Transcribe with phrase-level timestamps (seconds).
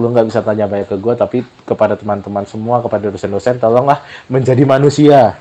[0.00, 1.38] lu nggak bisa tanya banyak ke gue tapi
[1.68, 5.36] kepada teman-teman semua kepada dosen-dosen tolonglah menjadi manusia.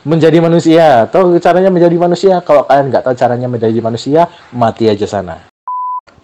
[0.00, 1.04] Menjadi manusia.
[1.12, 2.34] Tahu caranya menjadi manusia?
[2.40, 5.44] Kalau kalian nggak tahu caranya menjadi manusia mati aja sana.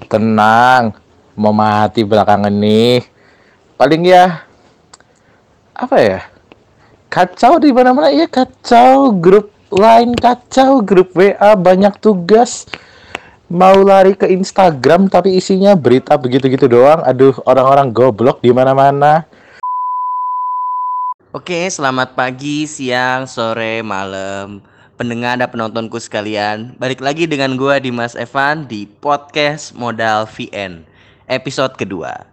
[0.09, 0.97] Tenang
[1.37, 3.05] mau mati belakangan nih
[3.77, 4.47] paling ya
[5.77, 6.21] apa ya?
[7.13, 8.09] Kacau di mana-mana.
[8.11, 9.13] Ya kacau.
[9.13, 10.81] Grup lain kacau.
[10.81, 12.65] Grup WA banyak tugas
[13.47, 17.03] mau lari ke Instagram tapi isinya berita begitu-gitu doang.
[17.07, 19.27] Aduh, orang-orang goblok di mana-mana.
[21.31, 24.65] Oke, selamat pagi, siang, sore, malam.
[24.97, 30.81] Pendengar dan penontonku sekalian, balik lagi dengan gue Dimas Evan di podcast Modal VN
[31.29, 32.25] episode kedua.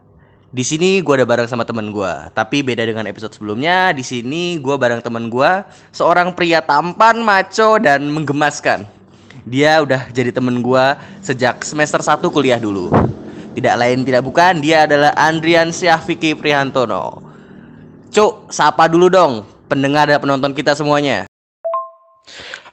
[0.53, 3.91] Di sini gue ada bareng sama temen gue, tapi beda dengan episode sebelumnya.
[3.91, 5.51] Di sini gue bareng temen gue,
[5.91, 9.02] seorang pria tampan, maco dan menggemaskan.
[9.43, 10.85] Dia udah jadi temen gue
[11.19, 12.87] sejak semester 1 kuliah dulu.
[13.53, 17.21] Tidak lain tidak bukan, dia adalah Andrian Syahfiki Prihantono.
[18.09, 21.27] Cuk, sapa dulu dong pendengar dan penonton kita semuanya.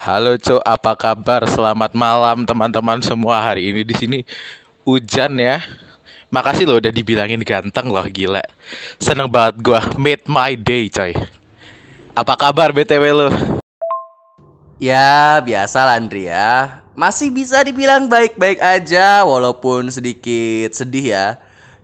[0.01, 1.45] Halo Cuk, apa kabar?
[1.51, 3.43] Selamat malam teman-teman semua.
[3.45, 4.19] Hari ini di sini
[4.87, 5.61] hujan ya.
[6.31, 8.41] Makasih loh udah dibilangin ganteng loh, gila.
[9.03, 11.13] Seneng banget gua made my day, coy.
[12.15, 13.60] Apa kabar BTW lo?
[14.81, 16.81] Ya, biasa lah Andrea.
[16.97, 21.27] Masih bisa dibilang baik-baik aja walaupun sedikit sedih ya.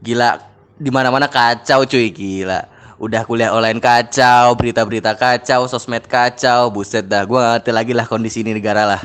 [0.01, 0.41] Gila,
[0.81, 2.65] di mana-mana kacau cuy, gila.
[2.97, 7.29] Udah kuliah online kacau, berita-berita kacau, sosmed kacau, buset dah.
[7.29, 9.03] Gua ngerti lagi lah kondisi ini negara lah.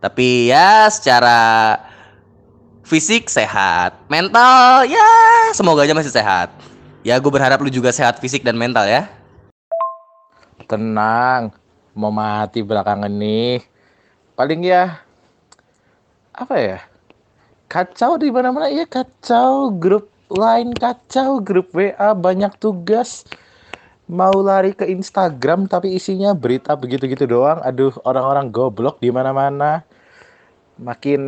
[0.00, 1.76] Tapi ya secara
[2.88, 5.10] fisik sehat, mental ya
[5.52, 6.56] semoga aja masih sehat.
[7.04, 9.12] Ya gue berharap lu juga sehat fisik dan mental ya.
[10.64, 11.52] Tenang,
[11.96, 13.64] mau mati belakangan nih.
[14.36, 15.00] Paling ya
[16.36, 16.78] apa ya?
[17.66, 23.24] Kacau di mana-mana ya kacau, grup lain kacau, grup WA banyak tugas.
[24.06, 27.58] Mau lari ke Instagram tapi isinya berita begitu-gitu doang.
[27.66, 29.82] Aduh, orang-orang goblok di mana-mana.
[30.78, 31.20] Makin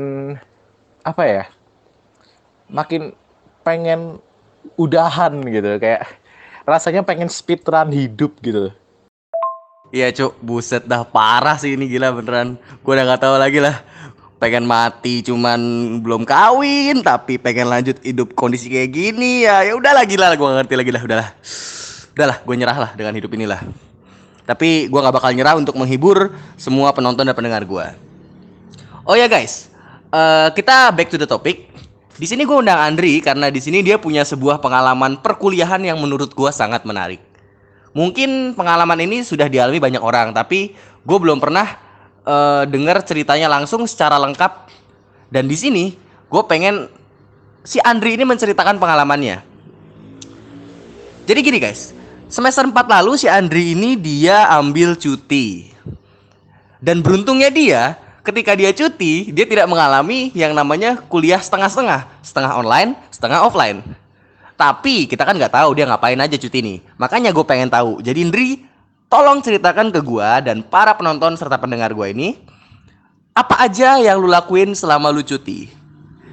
[1.03, 1.45] apa ya?
[2.71, 3.17] Makin
[3.67, 4.23] pengen
[4.79, 6.07] udahan gitu kayak
[6.69, 8.71] rasanya pengen speedrun hidup gitu.
[9.89, 12.61] Iya cuk, buset dah parah sih ini gila beneran.
[12.85, 13.81] Gue udah gak tahu lagi lah.
[14.39, 15.59] Pengen mati cuman
[15.99, 20.47] belum kawin tapi pengen lanjut hidup kondisi kayak gini ya ya udahlah gila lah gue
[20.47, 21.29] ngerti lagi lah udahlah.
[22.15, 23.61] Udahlah gue nyerah lah dengan hidup inilah.
[24.47, 28.09] Tapi gue gak bakal nyerah untuk menghibur semua penonton dan pendengar gue
[29.09, 29.73] oh ya guys.
[30.13, 31.73] Uh, kita back to the topic.
[32.19, 36.35] Di sini gue undang Andri karena di sini dia punya sebuah pengalaman perkuliahan yang menurut
[36.35, 37.23] gue sangat menarik
[37.99, 40.71] Mungkin pengalaman ini sudah dialami banyak orang, tapi
[41.03, 41.75] gue belum pernah
[42.23, 44.71] uh, dengar ceritanya langsung secara lengkap.
[45.35, 45.99] Dan di sini
[46.31, 46.87] gue pengen
[47.67, 49.43] si Andri ini menceritakan pengalamannya.
[51.27, 51.91] Jadi gini guys,
[52.31, 55.75] semester 4 lalu si Andri ini dia ambil cuti.
[56.79, 62.95] Dan beruntungnya dia, ketika dia cuti, dia tidak mengalami yang namanya kuliah setengah-setengah, setengah online,
[63.11, 63.83] setengah offline.
[64.59, 66.79] Tapi kita kan nggak tahu dia ngapain aja cuti nih.
[66.99, 68.03] Makanya gue pengen tahu.
[68.03, 68.67] Jadi Indri,
[69.07, 72.35] tolong ceritakan ke gue dan para penonton serta pendengar gue ini
[73.39, 75.71] apa aja yang lu lakuin selama lu cuti.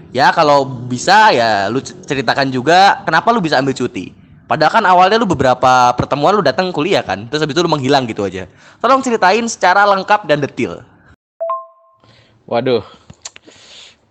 [0.09, 4.09] Ya kalau bisa ya lu ceritakan juga kenapa lu bisa ambil cuti.
[4.49, 8.05] Padahal kan awalnya lu beberapa pertemuan lu datang kuliah kan, terus habis itu lu menghilang
[8.05, 8.45] gitu aja.
[8.77, 10.85] Tolong ceritain secara lengkap dan detail.
[12.45, 12.85] Waduh,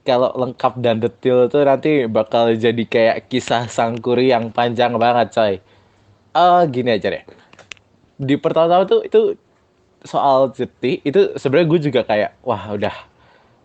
[0.05, 5.55] kalau lengkap dan detail tuh nanti bakal jadi kayak kisah sangkuri yang panjang banget coy.
[6.37, 7.25] Uh, gini aja deh.
[8.21, 9.35] Di pertama-tama tuh itu
[10.05, 12.93] soal cuti itu sebenarnya gue juga kayak wah udah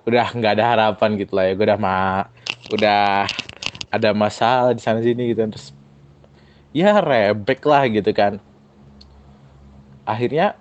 [0.08, 1.96] udah nggak ada harapan gitu lah ya gue udah ma
[2.72, 3.28] udah
[3.92, 5.76] ada masalah di sana sini gitu terus
[6.72, 8.40] ya rebek lah gitu kan
[10.08, 10.56] akhirnya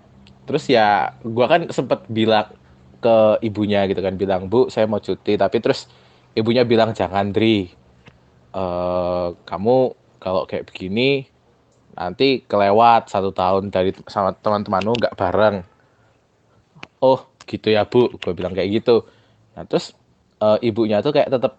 [0.50, 2.57] terus ya gue kan sempet bilang
[2.98, 5.38] ke ibunya gitu kan bilang bu saya mau cuti.
[5.38, 5.86] Tapi terus
[6.34, 7.70] ibunya bilang jangan Dri.
[8.48, 11.28] Uh, kamu kalau kayak begini
[11.98, 15.66] nanti kelewat satu tahun dari sama teman-temanmu nggak bareng.
[17.02, 19.06] Oh gitu ya bu gue bilang kayak gitu.
[19.54, 19.94] Nah terus
[20.38, 21.58] uh, ibunya tuh kayak tetap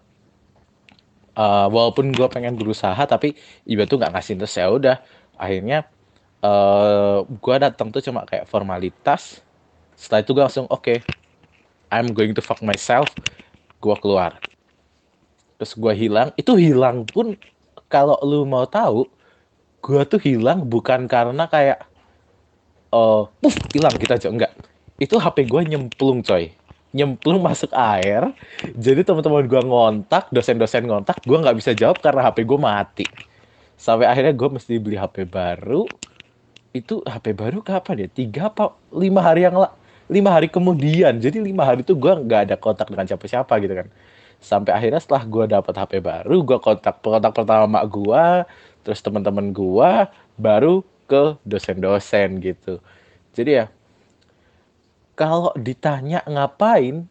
[1.36, 3.36] uh, walaupun gue pengen berusaha tapi
[3.68, 4.96] ibu tuh nggak ngasih terus ya udah.
[5.40, 5.88] Akhirnya
[6.44, 9.44] uh, gue datang tuh cuma kayak formalitas.
[9.96, 10.98] Setelah itu gue langsung oke okay,
[11.94, 13.16] I'm going to fuck myself
[13.82, 14.32] gue keluar.
[15.56, 17.26] Terus gue hilang itu hilang pun
[17.92, 18.98] kalau lu mau tahu
[19.84, 21.78] gue tuh hilang bukan karena kayak
[22.94, 24.52] uh, puff hilang gitu aja enggak.
[25.02, 26.44] Itu HP gue nyemplung coy.
[26.90, 28.34] Nyemplung masuk air
[28.74, 33.04] jadi teman-teman gue ngontak dosen-dosen ngontak gue nggak bisa jawab karena HP gue mati.
[33.78, 35.76] Sampai akhirnya gue mesti beli HP baru.
[36.78, 38.08] Itu HP baru kapan ya?
[38.18, 38.62] Tiga apa
[39.02, 39.74] lima hari yang la-
[40.10, 41.22] lima hari kemudian.
[41.22, 43.86] Jadi lima hari itu gue nggak ada kontak dengan siapa-siapa gitu kan.
[44.42, 48.24] Sampai akhirnya setelah gue dapat HP baru gue kontak kontak pertama mak gue
[48.82, 49.90] terus teman-teman gue
[50.34, 52.82] baru ke dosen-dosen gitu.
[53.38, 53.66] Jadi ya
[55.14, 57.06] kalau ditanya ngapain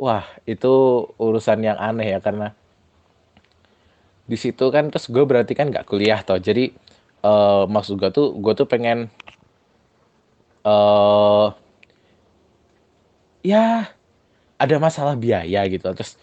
[0.00, 2.56] wah itu urusan yang aneh ya karena
[4.30, 6.40] di situ kan terus gue berarti kan nggak kuliah toh.
[6.40, 6.72] Jadi
[7.20, 9.12] eh maksud gue tuh gue tuh pengen
[10.64, 11.46] eh
[13.40, 13.88] ya
[14.60, 15.88] ada masalah biaya gitu.
[15.96, 16.20] Terus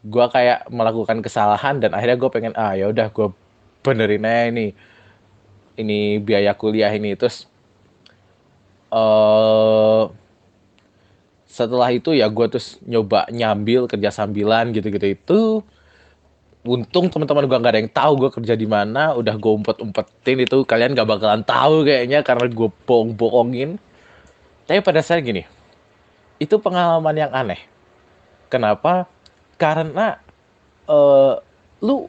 [0.00, 3.28] gue kayak melakukan kesalahan dan akhirnya gue pengen ah ya udah gue
[3.84, 4.66] benerin aja ini
[5.78, 7.14] ini biaya kuliah ini.
[7.14, 7.46] Terus
[8.90, 10.04] eh
[11.50, 15.40] setelah itu ya gue terus nyoba nyambil kerja sambilan gitu-gitu itu.
[16.60, 20.60] Untung teman-teman gue nggak ada yang tahu gue kerja di mana udah gue umpet-umpetin itu
[20.68, 23.80] kalian gak bakalan tahu kayaknya karena gue bohong-bohongin.
[24.68, 25.40] Tapi pada saat gini
[26.40, 27.60] itu pengalaman yang aneh.
[28.48, 29.06] Kenapa?
[29.60, 30.16] Karena
[30.88, 31.34] eh
[31.84, 32.08] lu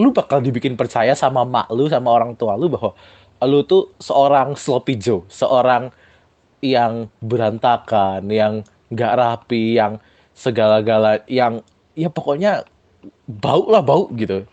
[0.00, 2.94] lu bakal dibikin percaya sama mak lu sama orang tua lu bahwa
[3.44, 5.92] lu tuh seorang sloppy Joe seorang
[6.64, 10.00] yang berantakan yang nggak rapi yang
[10.36, 11.64] segala-gala yang
[11.96, 12.64] ya pokoknya
[13.28, 14.44] bau lah bau gitu.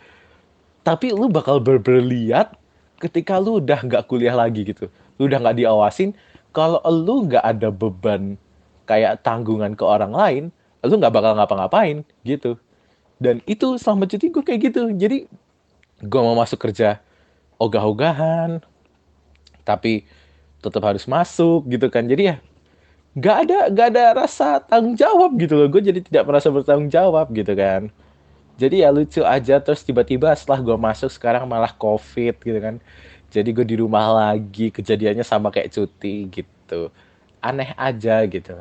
[0.84, 2.56] Tapi lu bakal berlihat
[3.00, 4.88] ketika lu udah nggak kuliah lagi gitu.
[5.20, 6.16] Lu udah nggak diawasin
[6.56, 8.40] kalau lu nggak ada beban
[8.88, 10.44] kayak tanggungan ke orang lain
[10.88, 12.56] lu nggak bakal ngapa-ngapain gitu.
[13.18, 14.94] Dan itu selama cuti gue kayak gitu.
[14.96, 15.28] Jadi
[16.00, 17.02] gue mau masuk kerja
[17.58, 18.62] ogah-ogahan
[19.66, 20.08] tapi
[20.64, 22.08] tetap harus masuk gitu kan.
[22.08, 22.36] Jadi ya
[23.18, 25.68] nggak ada nggak ada rasa tanggung jawab gitu loh.
[25.68, 27.90] Gue jadi tidak merasa bertanggung jawab gitu kan.
[28.58, 32.78] Jadi ya lucu aja terus tiba-tiba setelah gue masuk sekarang malah covid gitu kan.
[33.28, 36.90] Jadi gue di rumah lagi kejadiannya sama kayak cuti gitu.
[37.44, 38.56] Aneh aja gitu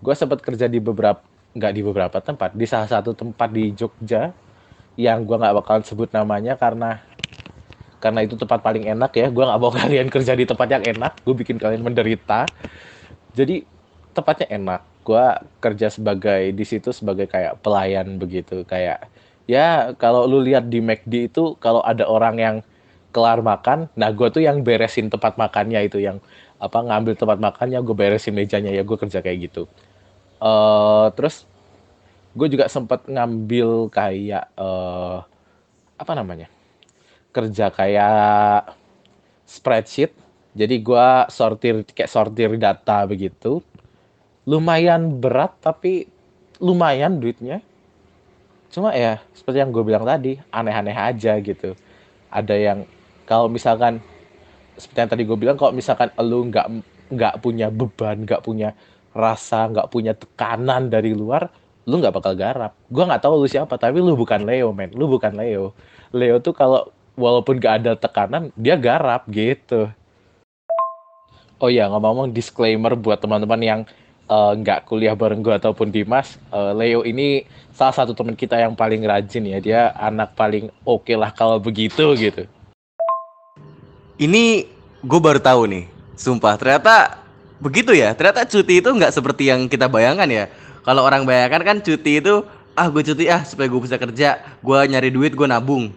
[0.00, 1.20] gue sempat kerja di beberapa
[1.50, 4.32] nggak di beberapa tempat di salah satu tempat di Jogja
[4.96, 7.02] yang gue nggak bakalan sebut namanya karena
[8.00, 9.28] karena itu tempat paling enak ya.
[9.28, 12.48] Gue nggak mau kalian kerja di tempat yang enak gue bikin kalian menderita.
[13.36, 13.62] Jadi
[14.16, 14.80] tempatnya enak.
[15.04, 15.24] Gue
[15.60, 18.64] kerja sebagai di situ sebagai kayak pelayan begitu.
[18.64, 19.06] Kayak
[19.44, 22.56] ya kalau lu lihat di McD itu kalau ada orang yang
[23.10, 26.22] kelar makan nah gue tuh yang beresin tempat makannya itu yang
[26.62, 29.66] apa ngambil tempat makannya gue beresin mejanya ya gue kerja kayak gitu
[30.40, 31.44] eh terus
[32.32, 35.18] gue juga sempat ngambil kayak eh
[36.00, 36.48] apa namanya
[37.30, 38.74] kerja kayak
[39.46, 40.14] spreadsheet.
[40.50, 43.62] Jadi gue sortir kayak sortir data begitu.
[44.46, 46.10] Lumayan berat tapi
[46.58, 47.62] lumayan duitnya.
[48.70, 51.74] Cuma ya seperti yang gue bilang tadi aneh-aneh aja gitu.
[52.30, 52.78] Ada yang
[53.26, 54.02] kalau misalkan
[54.78, 56.66] seperti yang tadi gue bilang kalau misalkan lu nggak
[57.10, 58.74] nggak punya beban nggak punya
[59.10, 61.50] rasa nggak punya tekanan dari luar
[61.88, 62.72] lu nggak bakal garap.
[62.92, 64.94] Gue nggak tahu lu siapa tapi lu bukan Leo men.
[64.94, 65.74] Lu bukan Leo.
[66.14, 69.90] Leo tuh kalau walaupun gak ada tekanan dia garap gitu.
[71.60, 73.80] Oh ya ngomong-ngomong disclaimer buat teman-teman yang
[74.30, 77.44] eh, nggak kuliah bareng gue ataupun Dimas eh, Leo ini
[77.76, 79.58] salah satu teman kita yang paling rajin ya.
[79.60, 82.48] Dia anak paling oke lah kalau begitu gitu.
[84.20, 84.68] Ini
[85.00, 86.60] gue baru tahu nih, sumpah.
[86.60, 87.19] Ternyata
[87.60, 88.16] begitu ya.
[88.16, 90.44] Ternyata cuti itu nggak seperti yang kita bayangkan ya.
[90.82, 94.78] Kalau orang bayangkan kan cuti itu ah gue cuti ah supaya gue bisa kerja, gue
[94.88, 95.92] nyari duit, gue nabung.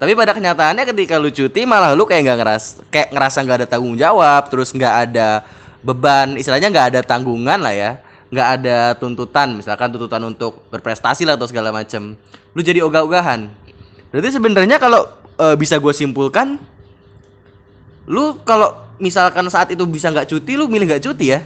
[0.00, 3.68] Tapi pada kenyataannya ketika lu cuti malah lu kayak nggak ngeras kayak ngerasa nggak ada
[3.68, 5.44] tanggung jawab, terus nggak ada
[5.84, 7.90] beban, istilahnya nggak ada tanggungan lah ya,
[8.32, 12.16] nggak ada tuntutan, misalkan tuntutan untuk berprestasi lah atau segala macam.
[12.56, 13.52] Lu jadi ogah-ogahan.
[14.10, 15.06] Berarti sebenarnya kalau
[15.38, 16.58] eh, bisa gue simpulkan
[18.04, 21.40] Lu kalau misalkan saat itu bisa nggak cuti, lu milih nggak cuti ya?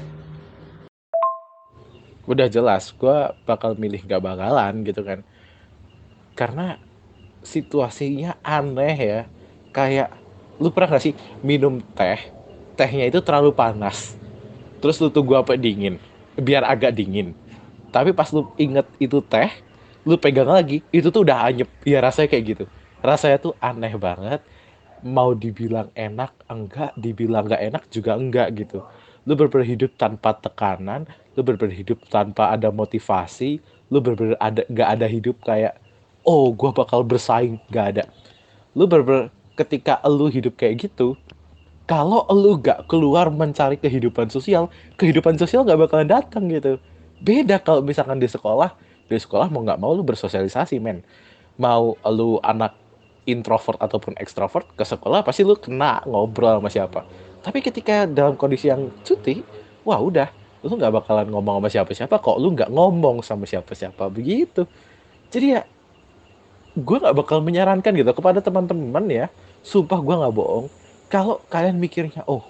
[2.28, 5.24] udah jelas gue bakal milih gak bakalan gitu kan.
[6.36, 6.76] Karena
[7.40, 9.20] situasinya aneh ya.
[9.72, 10.12] Kayak
[10.60, 12.20] lu pernah gak sih minum teh?
[12.76, 14.14] Tehnya itu terlalu panas.
[14.78, 15.96] Terus lu tunggu apa dingin
[16.36, 17.32] biar agak dingin.
[17.90, 19.48] Tapi pas lu inget itu teh
[20.04, 21.66] lu pegang lagi itu tuh udah anyep.
[21.88, 22.64] Ya rasanya kayak gitu.
[23.00, 24.44] Rasanya tuh aneh banget
[25.04, 28.82] mau dibilang enak enggak dibilang nggak enak juga enggak gitu.
[29.28, 31.04] Lu bener hidup tanpa tekanan
[31.38, 33.62] lu bener hidup tanpa ada motivasi
[33.94, 35.78] lu bener ada nggak ada hidup kayak
[36.26, 38.04] oh gua bakal bersaing nggak ada.
[38.74, 41.18] Lu bener ketika lu hidup kayak gitu
[41.88, 44.68] kalau lu gak keluar mencari kehidupan sosial
[45.00, 46.76] kehidupan sosial gak bakalan datang gitu.
[47.24, 48.76] Beda kalau misalkan di sekolah
[49.08, 51.00] di sekolah mau nggak mau lu bersosialisasi men.
[51.56, 52.76] Mau lu anak
[53.28, 57.00] introvert ataupun ekstrovert ke sekolah pasti lu kena ngobrol sama siapa.
[57.44, 59.44] Tapi ketika dalam kondisi yang cuti
[59.84, 60.32] wah udah
[60.64, 64.64] lu nggak bakalan ngomong sama siapa-siapa kok lu nggak ngomong sama siapa-siapa begitu.
[65.28, 65.62] Jadi ya
[66.72, 69.26] gue nggak bakal menyarankan gitu kepada teman-teman ya
[69.60, 70.66] sumpah gue nggak bohong
[71.10, 72.46] kalau kalian mikirnya oh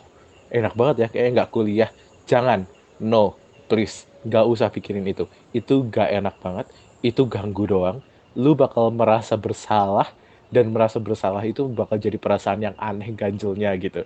[0.52, 1.90] enak banget ya kayak nggak kuliah
[2.28, 2.68] jangan
[3.02, 3.34] no
[3.66, 5.26] please nggak usah pikirin itu.
[5.50, 6.66] Itu gak enak banget
[7.02, 7.98] itu ganggu doang
[8.34, 10.10] lu bakal merasa bersalah
[10.48, 14.04] dan merasa bersalah itu bakal jadi perasaan yang aneh ganjelnya gitu.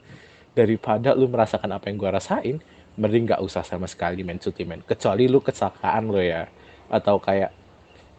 [0.52, 2.61] Daripada lu merasakan apa yang gua rasain
[2.99, 4.84] mending nggak usah sama sekali main cuti men.
[4.84, 6.50] Kecuali lu kecelakaan lo ya.
[6.92, 7.54] Atau kayak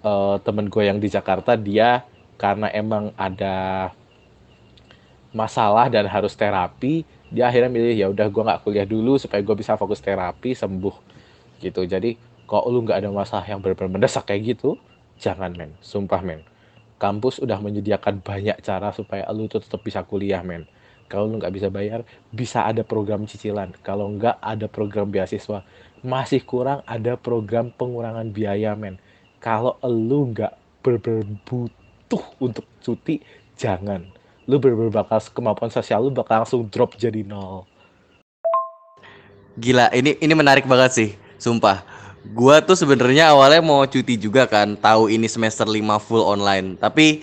[0.02, 2.02] uh, temen gue yang di Jakarta dia
[2.42, 3.90] karena emang ada
[5.30, 9.56] masalah dan harus terapi dia akhirnya milih ya udah gue nggak kuliah dulu supaya gue
[9.58, 10.96] bisa fokus terapi sembuh.
[11.62, 11.86] Gitu.
[11.86, 12.18] Jadi
[12.50, 14.74] kok lu nggak ada masalah yang benar-benar mendesak kayak gitu?
[15.22, 15.78] Jangan men.
[15.86, 16.53] Sumpah men
[17.04, 20.64] kampus udah menyediakan banyak cara supaya lu tuh tetap bisa kuliah men.
[21.12, 23.76] Kalau lu nggak bisa bayar bisa ada program cicilan.
[23.84, 25.68] Kalau nggak ada program beasiswa.
[26.00, 28.96] Masih kurang ada program pengurangan biaya men.
[29.44, 33.20] Kalau lu nggak berbutuh untuk cuti
[33.60, 34.08] jangan.
[34.48, 37.68] Lu bener bakal kemampuan sosial lu bakal langsung drop jadi nol.
[39.60, 41.93] Gila ini ini menarik banget sih sumpah
[42.32, 46.80] gua tuh sebenarnya awalnya mau cuti juga kan tahu ini semester 5 full online.
[46.80, 47.20] Tapi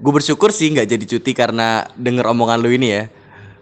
[0.00, 3.04] gue bersyukur sih nggak jadi cuti karena denger omongan lu ini ya.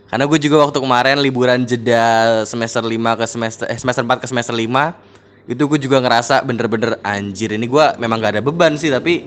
[0.08, 4.26] Karena gue juga waktu kemarin liburan jeda semester 5 ke semester eh, semester 4 ke
[4.26, 4.66] semester 5
[5.48, 9.24] itu gue juga ngerasa bener-bener anjir ini gue memang gak ada beban sih tapi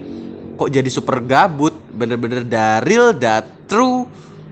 [0.53, 4.05] kok jadi super gabut bener-bener daril dat true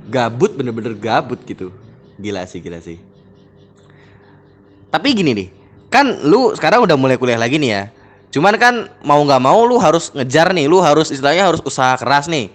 [0.07, 1.73] gabut bener-bener gabut gitu.
[2.17, 2.97] Gila sih gila sih.
[4.89, 5.58] Tapi gini nih
[5.89, 7.83] kan lu sekarang udah mulai kuliah lagi nih ya
[8.29, 12.29] Cuman kan mau nggak mau lu harus ngejar nih, lu harus istilahnya harus usaha keras
[12.29, 12.53] nih.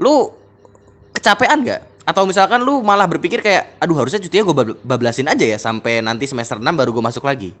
[0.00, 0.32] Lu
[1.12, 2.08] kecapean nggak?
[2.08, 6.24] Atau misalkan lu malah berpikir kayak, aduh harusnya cutinya gue bablasin aja ya sampai nanti
[6.24, 7.52] semester 6 baru gue masuk lagi.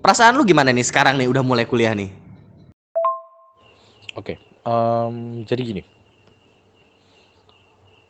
[0.00, 2.08] Perasaan lu gimana nih sekarang nih udah mulai kuliah nih?
[4.16, 5.82] Oke, okay, um, jadi gini.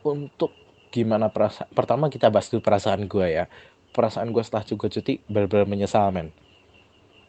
[0.07, 0.55] Untuk
[0.87, 3.51] gimana perasaan, pertama kita bahas dulu perasaan gue ya.
[3.93, 6.29] Perasaan gue setelah juga cuti benar-benar menyesal men.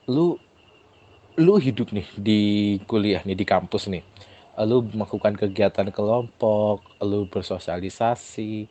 [0.08, 0.36] Lu
[1.38, 2.40] lu hidup nih di
[2.90, 4.02] kuliah nih di kampus nih.
[4.66, 8.66] Lu melakukan kegiatan kelompok lu bersosialisasi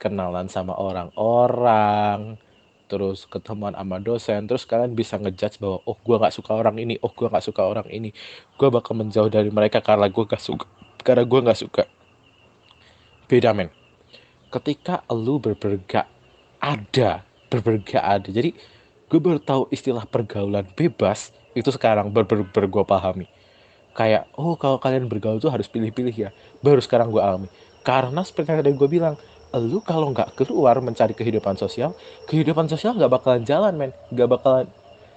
[0.00, 2.36] kenalan sama orang-orang
[2.86, 6.94] terus ketemuan sama dosen terus kalian bisa ngejudge bahwa oh gue nggak suka orang ini
[7.02, 8.10] oh gue nggak suka orang ini.
[8.56, 10.66] Gue bakal menjauh dari mereka karena gue gak suka
[11.06, 11.84] karena gue nggak suka.
[13.26, 13.70] Beda men.
[14.50, 16.06] Ketika lu berberga
[16.66, 18.26] ada berberga ada.
[18.26, 18.50] Jadi
[19.06, 23.26] gue baru tahu istilah pergaulan bebas itu sekarang ber, ber, ber gue pahami.
[23.94, 26.30] Kayak oh kalau kalian bergaul tuh harus pilih-pilih ya.
[26.60, 27.48] Baru sekarang gue alami.
[27.86, 29.14] Karena seperti yang tadi gue bilang
[29.56, 31.96] lu kalau nggak keluar mencari kehidupan sosial
[32.28, 33.94] kehidupan sosial nggak bakalan jalan men.
[34.10, 34.66] Nggak bakalan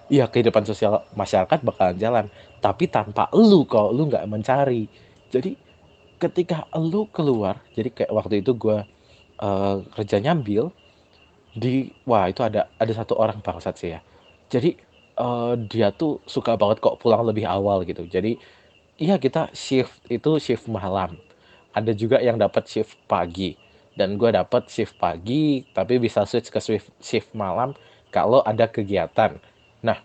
[0.07, 2.25] iya kehidupan sosial masyarakat bakalan jalan.
[2.61, 4.85] Tapi tanpa lu kalau lu nggak mencari.
[5.33, 5.57] Jadi
[6.21, 8.79] ketika lu keluar jadi kayak waktu itu gue
[9.39, 10.71] uh, kerja nyambil
[11.53, 13.99] di wah itu ada ada satu orang bangsat sih ya.
[14.49, 14.77] Jadi
[15.17, 18.05] uh, dia tuh suka banget kok pulang lebih awal gitu.
[18.05, 18.37] Jadi
[19.01, 21.17] iya kita shift itu shift malam.
[21.73, 23.53] Ada juga yang dapat shift pagi
[23.93, 27.73] dan gue dapat shift pagi tapi bisa switch ke shift shift malam
[28.09, 29.37] kalau ada kegiatan.
[29.85, 29.97] Nah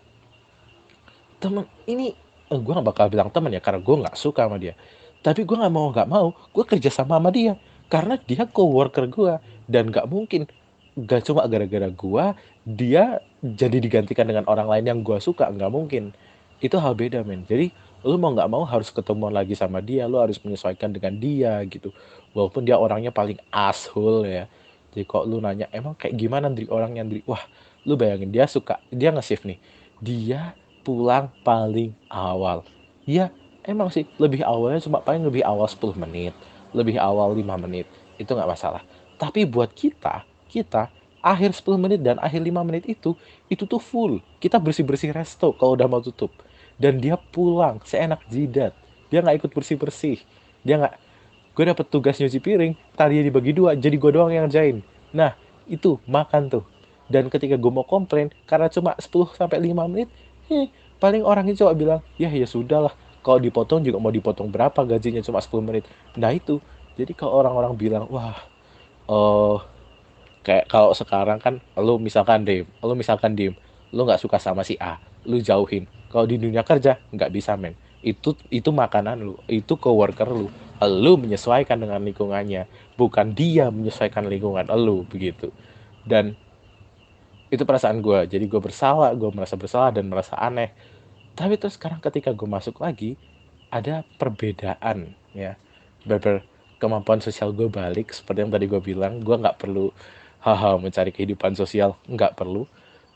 [1.41, 2.13] temen ini
[2.49, 4.73] eh, gue gak bakal bilang temen ya karena gue nggak suka sama dia.
[5.25, 7.57] Tapi gue nggak mau nggak mau gue kerja sama sama dia
[7.89, 9.33] karena dia coworker gue
[9.69, 10.49] dan nggak mungkin
[10.95, 15.51] gak cuma gara-gara gua dia jadi digantikan dengan orang lain yang gua suka.
[15.51, 16.03] Nggak mungkin.
[16.63, 17.45] Itu hal beda men.
[17.45, 17.69] Jadi
[18.05, 20.09] lu mau nggak mau harus ketemu lagi sama dia.
[20.09, 21.93] Lu harus menyesuaikan dengan dia gitu.
[22.33, 24.45] Walaupun dia orangnya paling asshole ya.
[24.95, 27.43] Jadi kok lu nanya emang kayak gimana dari orangnya dari wah
[27.85, 29.59] lu bayangin dia suka dia nge-shift nih.
[29.99, 32.65] Dia pulang paling awal.
[33.05, 33.29] Ya
[33.67, 34.07] emang sih.
[34.17, 36.33] Lebih awalnya cuma paling lebih awal 10 menit
[36.75, 37.87] lebih awal 5 menit.
[38.19, 38.83] Itu nggak masalah.
[39.15, 40.87] Tapi buat kita kita
[41.25, 43.17] akhir 10 menit dan akhir 5 menit itu
[43.49, 44.21] itu tuh full.
[44.37, 46.29] Kita bersih-bersih resto kalau udah mau tutup.
[46.77, 48.77] Dan dia pulang seenak jidat.
[49.09, 50.21] Dia nggak ikut bersih-bersih.
[50.61, 50.95] Dia nggak
[51.55, 54.85] gue dapet tugas nyuci piring tadi dibagi dua jadi gue doang yang ngerjain.
[55.17, 55.33] Nah
[55.65, 56.63] itu makan tuh.
[57.09, 60.09] Dan ketika gue mau komplain karena cuma 10 sampai 5 menit
[60.53, 60.69] eh,
[61.01, 62.93] paling orang itu coba bilang ya ya sudah lah
[63.25, 65.83] kalau dipotong juga mau dipotong berapa gajinya cuma 10 menit.
[66.13, 66.61] Nah itu.
[66.95, 68.39] Jadi kalau orang-orang bilang wah
[69.11, 69.59] uh,
[70.45, 73.57] kayak kalau sekarang kan lu misalkan dim lu misalkan dim
[73.89, 77.73] lu nggak suka sama si A lu jauhin kalau di dunia kerja nggak bisa men
[78.05, 82.67] itu itu makanan lu itu coworker lu Elu menyesuaikan dengan lingkungannya,
[82.99, 85.47] bukan dia menyesuaikan lingkungan elu begitu.
[86.03, 86.35] Dan
[87.47, 88.27] itu perasaan gue.
[88.27, 90.75] Jadi gue bersalah, gue merasa bersalah dan merasa aneh.
[91.31, 93.15] Tapi terus sekarang ketika gue masuk lagi,
[93.71, 95.55] ada perbedaan ya.
[96.03, 96.43] Beber
[96.75, 99.95] kemampuan sosial gue balik seperti yang tadi gue bilang, gue nggak perlu
[100.45, 102.69] haha mencari kehidupan sosial, nggak perlu.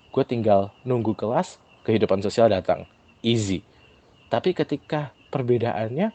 [0.09, 2.89] Gue tinggal nunggu kelas, kehidupan sosial datang,
[3.21, 3.61] easy.
[4.33, 6.09] Tapi ketika perbedaannya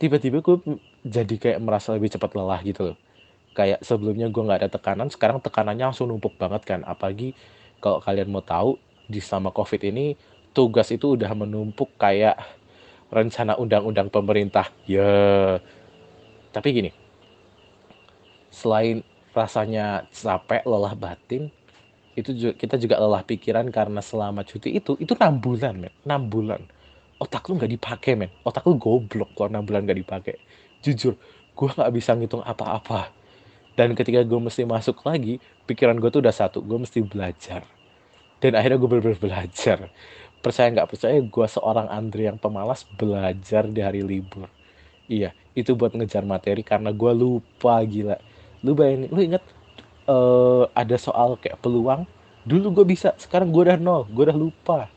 [0.00, 2.98] tiba-tiba gue jadi kayak merasa lebih cepat lelah gitu loh.
[3.52, 6.80] Kayak sebelumnya gue nggak ada tekanan sekarang tekanannya langsung numpuk banget kan.
[6.88, 7.36] Apalagi
[7.84, 10.16] kalau kalian mau tahu di selama covid ini
[10.56, 12.40] tugas itu udah menumpuk kayak
[13.12, 14.72] rencana undang-undang pemerintah.
[14.88, 15.60] Ya
[16.52, 16.90] tapi gini
[18.52, 19.00] selain
[19.32, 21.48] rasanya capek lelah batin
[22.12, 25.92] itu juga, kita juga lelah pikiran karena selama cuti itu itu enam bulan men.
[26.04, 26.60] Enam bulan.
[27.16, 28.30] Otak lu nggak dipakai men.
[28.44, 30.36] Otak lu goblok kalau enam bulan nggak dipakai.
[30.84, 31.16] Jujur
[31.52, 33.08] gue nggak bisa ngitung apa-apa.
[33.72, 37.64] Dan ketika gue mesti masuk lagi pikiran gue tuh udah satu gue mesti belajar.
[38.44, 39.88] Dan akhirnya gue bener-bener belajar.
[40.44, 44.52] Percaya nggak percaya gue seorang Andre yang pemalas belajar di hari libur.
[45.08, 48.16] Iya itu buat ngejar materi karena gue lupa gila
[48.62, 49.42] lu bayangin lu inget
[50.06, 52.06] uh, ada soal kayak peluang?
[52.42, 54.90] Dulu gue bisa sekarang gue udah nol gue udah lupa.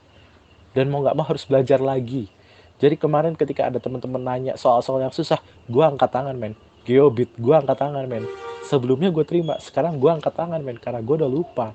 [0.74, 2.28] Dan mau nggak mau harus belajar lagi.
[2.76, 6.54] Jadi kemarin ketika ada teman-teman nanya soal-soal yang susah gue angkat tangan men.
[6.84, 8.28] Geobit gue angkat tangan men.
[8.68, 11.72] Sebelumnya gue terima sekarang gue angkat tangan men karena gue udah lupa.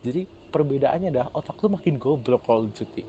[0.00, 3.04] Jadi perbedaannya dah otak lu makin goblok kalau cuti.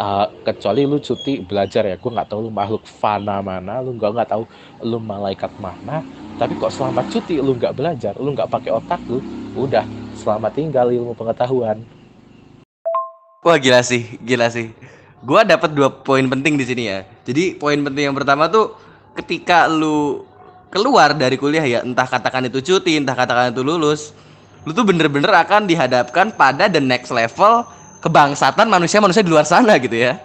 [0.00, 4.16] Uh, kecuali lu cuti belajar ya gue nggak tahu lu makhluk fana mana lu nggak
[4.16, 4.48] nggak tahu
[4.80, 6.00] lu malaikat mana
[6.40, 9.20] tapi kok selama cuti lu nggak belajar lu nggak pakai otak lu
[9.52, 9.84] udah
[10.16, 11.84] selamat tinggal ilmu pengetahuan
[13.40, 14.68] Wah gila sih, gila sih.
[15.24, 17.08] Gua dapat dua poin penting di sini ya.
[17.24, 18.76] Jadi poin penting yang pertama tuh
[19.16, 20.28] ketika lu
[20.68, 24.12] keluar dari kuliah ya, entah katakan itu cuti, entah katakan itu lulus,
[24.68, 27.64] lu tuh bener-bener akan dihadapkan pada the next level
[28.04, 30.20] kebangsatan manusia-manusia di luar sana gitu ya.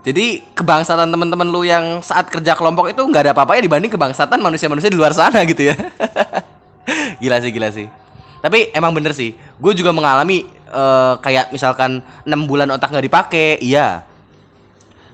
[0.00, 4.88] Jadi kebangsatan teman-teman lu yang saat kerja kelompok itu nggak ada apa-apanya dibanding kebangsatan manusia-manusia
[4.88, 5.76] di luar sana gitu ya.
[7.22, 7.86] gila sih, gila sih.
[8.40, 13.60] Tapi emang bener sih, gue juga mengalami uh, kayak misalkan enam bulan otak nggak dipakai
[13.60, 14.06] iya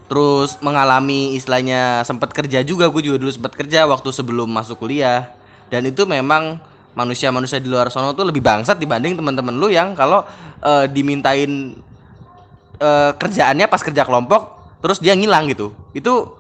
[0.06, 5.34] terus mengalami istilahnya sempat kerja juga gue juga dulu sempat kerja waktu sebelum masuk kuliah
[5.66, 6.62] dan itu memang
[6.94, 10.22] manusia-manusia di luar sana tuh lebih bangsat dibanding teman-teman lu yang kalau
[10.62, 11.74] uh, dimintain
[12.78, 15.72] uh, kerjaannya pas kerja kelompok terus dia ngilang gitu.
[15.92, 16.36] Itu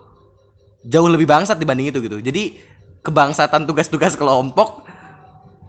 [0.86, 2.18] jauh lebih bangsat dibanding itu gitu.
[2.22, 2.60] Jadi
[3.02, 4.86] kebangsatan tugas-tugas kelompok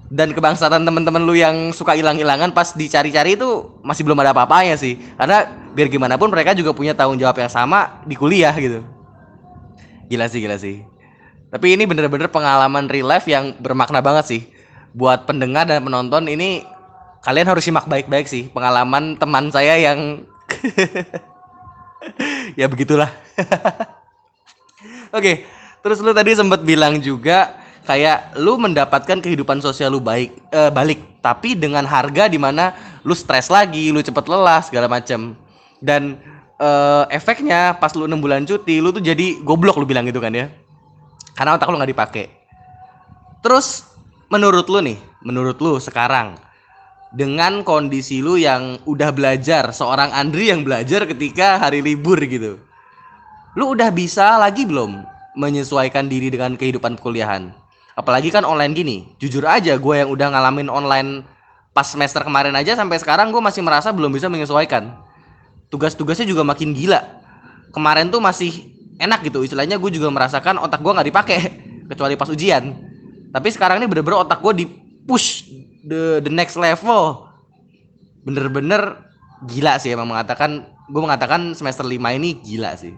[0.08, 4.98] dan kebangsaan teman-teman lu yang suka hilang-hilangan pas dicari-cari itu masih belum ada apa-apanya sih.
[5.20, 5.44] Karena
[5.76, 8.82] biar gimana pun mereka juga punya tanggung jawab yang sama di kuliah gitu.
[10.08, 10.88] Gila sih gila sih.
[11.48, 14.42] Tapi ini bener-bener pengalaman real life yang bermakna banget sih.
[14.96, 16.64] Buat pendengar dan penonton ini
[17.28, 20.24] kalian harus simak baik-baik sih pengalaman teman saya yang
[22.60, 23.12] ya begitulah.
[25.18, 25.48] Oke
[25.88, 31.00] terus lu tadi sempat bilang juga kayak lu mendapatkan kehidupan sosial lu baik uh, balik
[31.24, 32.76] tapi dengan harga di mana
[33.08, 35.32] lu stres lagi lu cepet lelah segala macam
[35.80, 36.20] dan
[36.60, 40.34] uh, efeknya pas lu enam bulan cuti lu tuh jadi goblok lu bilang gitu kan
[40.34, 40.52] ya.
[41.38, 42.26] Karena otak lu nggak dipakai.
[43.46, 43.86] Terus
[44.28, 46.36] menurut lu nih menurut lu sekarang
[47.16, 52.60] dengan kondisi lu yang udah belajar seorang Andri yang belajar ketika hari libur gitu.
[53.56, 55.08] Lu udah bisa lagi belum
[55.40, 57.56] menyesuaikan diri dengan kehidupan kuliahan?
[57.98, 61.26] Apalagi kan online gini jujur aja gue yang udah ngalamin online
[61.74, 64.94] pas semester kemarin aja sampai sekarang gue masih merasa belum bisa menyesuaikan.
[65.74, 67.02] Tugas-tugasnya juga makin gila.
[67.74, 68.70] Kemarin tuh masih
[69.02, 71.40] enak gitu istilahnya gue juga merasakan otak gue nggak dipakai
[71.90, 72.76] kecuali pas ujian.
[73.34, 74.66] Tapi sekarang ini bener-bener otak gue di
[75.08, 75.57] push
[75.88, 77.32] the the next level.
[78.28, 79.08] Bener-bener
[79.48, 82.92] gila sih emang mengatakan gue mengatakan semester 5 ini gila sih.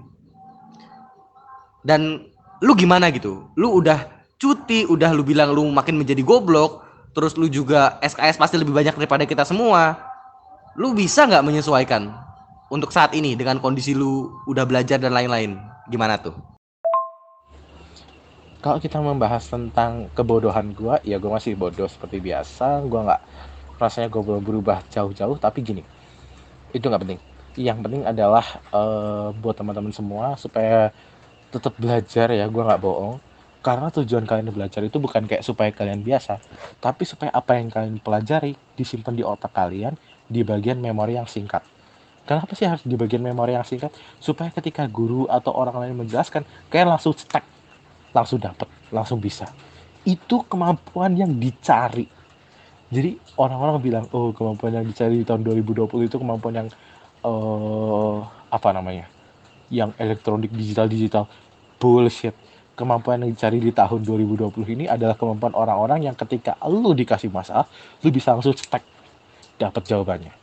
[1.86, 2.26] Dan
[2.66, 3.54] lu gimana gitu?
[3.54, 4.10] Lu udah
[4.42, 6.82] cuti udah lu bilang lu makin menjadi goblok
[7.14, 10.02] terus lu juga SKS pasti lebih banyak daripada kita semua.
[10.74, 12.10] Lu bisa nggak menyesuaikan
[12.74, 15.62] untuk saat ini dengan kondisi lu udah belajar dan lain-lain?
[15.90, 16.59] Gimana tuh
[18.60, 23.22] kalau kita membahas tentang kebodohan gua ya gua masih bodoh seperti biasa gua nggak
[23.80, 25.84] rasanya gua belum berubah jauh-jauh tapi gini
[26.76, 27.20] itu nggak penting
[27.58, 30.92] yang penting adalah uh, buat teman-teman semua supaya
[31.50, 33.18] tetap belajar ya gua nggak bohong
[33.60, 36.40] karena tujuan kalian belajar itu bukan kayak supaya kalian biasa,
[36.80, 40.00] tapi supaya apa yang kalian pelajari disimpan di otak kalian
[40.32, 41.60] di bagian memori yang singkat.
[42.24, 43.92] Kenapa sih harus di bagian memori yang singkat?
[44.24, 47.44] Supaya ketika guru atau orang lain menjelaskan, kalian langsung stuck.
[48.14, 49.50] Langsung dapat langsung bisa.
[50.06, 52.08] Itu kemampuan yang dicari.
[52.90, 56.68] Jadi orang-orang bilang oh kemampuan yang dicari di tahun 2020 itu kemampuan yang
[57.22, 59.06] uh, apa namanya
[59.70, 61.24] yang elektronik digital digital
[61.78, 62.34] bullshit.
[62.74, 67.68] Kemampuan yang dicari di tahun 2020 ini adalah kemampuan orang-orang yang ketika lu dikasih masalah
[68.02, 68.82] lu bisa langsung cetek
[69.60, 70.34] dapat jawabannya.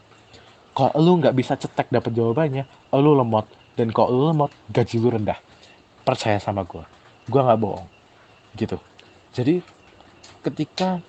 [0.76, 3.48] Kalau lu nggak bisa cetek dapat jawabannya lu lemot.
[3.76, 5.40] Dan kalau lu lemot gaji lu rendah.
[6.04, 6.95] Percaya sama gue
[7.26, 7.86] gue nggak bohong
[8.56, 8.78] gitu.
[9.34, 9.60] Jadi
[10.42, 11.02] ketika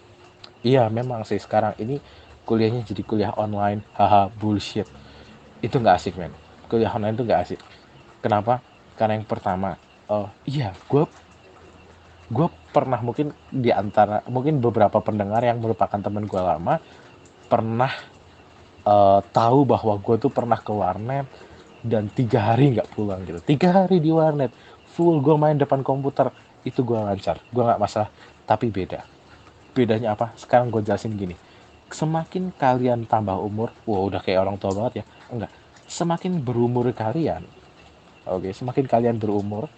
[0.65, 2.01] iya memang sih sekarang ini
[2.43, 4.89] kuliahnya jadi kuliah online haha bullshit.
[5.61, 6.33] Itu nggak asik men.
[6.67, 7.59] Kuliah online itu nggak asik.
[8.19, 8.59] Kenapa?
[8.97, 9.77] Karena yang pertama
[10.09, 11.05] uh, iya gue
[12.27, 16.83] gue pernah mungkin di antara mungkin beberapa pendengar yang merupakan teman gue lama
[17.47, 17.93] pernah
[18.83, 21.27] uh, tahu bahwa gue tuh pernah ke warnet
[21.87, 23.39] dan tiga hari nggak pulang gitu.
[23.39, 24.51] Tiga hari di warnet
[24.97, 26.33] full gue main depan komputer
[26.65, 27.37] itu gue lancar.
[27.53, 28.09] Gue nggak masalah
[28.49, 29.05] tapi beda.
[29.77, 30.33] Bedanya apa?
[30.33, 31.37] Sekarang gue jelasin gini.
[31.93, 35.05] Semakin kalian tambah umur wah udah kayak orang tua banget ya.
[35.29, 35.53] Enggak.
[35.85, 37.45] Semakin berumur kalian
[38.27, 39.71] oke semakin kalian berumur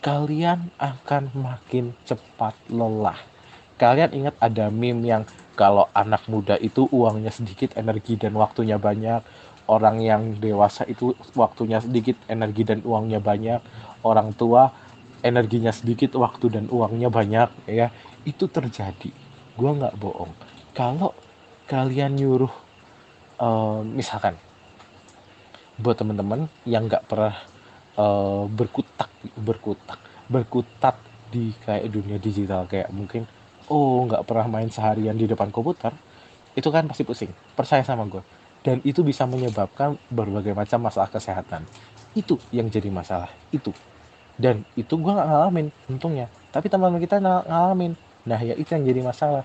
[0.00, 3.16] kalian akan makin cepat lelah.
[3.80, 5.24] Kalian ingat ada meme yang
[5.56, 9.24] kalau anak muda itu uangnya sedikit energi dan waktunya banyak.
[9.64, 13.64] Orang yang dewasa itu waktunya sedikit energi dan uangnya banyak
[14.04, 14.70] orang tua
[15.24, 17.88] energinya sedikit waktu dan uangnya banyak ya.
[18.22, 19.10] Itu terjadi.
[19.56, 20.32] Gue nggak bohong.
[20.76, 21.16] Kalau
[21.64, 22.52] kalian nyuruh
[23.40, 24.36] uh, misalkan
[25.80, 27.34] buat teman-teman yang nggak pernah
[27.98, 29.98] uh, berkutak berkutak
[30.30, 30.96] berkutat
[31.34, 33.26] di kayak dunia digital kayak mungkin
[33.66, 35.90] oh nggak pernah main seharian di depan komputer
[36.54, 37.32] itu kan pasti pusing.
[37.58, 38.22] Percaya sama gue
[38.64, 41.66] dan itu bisa menyebabkan berbagai macam masalah kesehatan.
[42.14, 43.28] Itu yang jadi masalah.
[43.50, 43.74] Itu
[44.34, 46.26] dan itu gue nggak ngalamin untungnya.
[46.50, 47.92] Tapi teman-teman kita ngalamin.
[48.26, 49.44] Nah ya itu yang jadi masalah.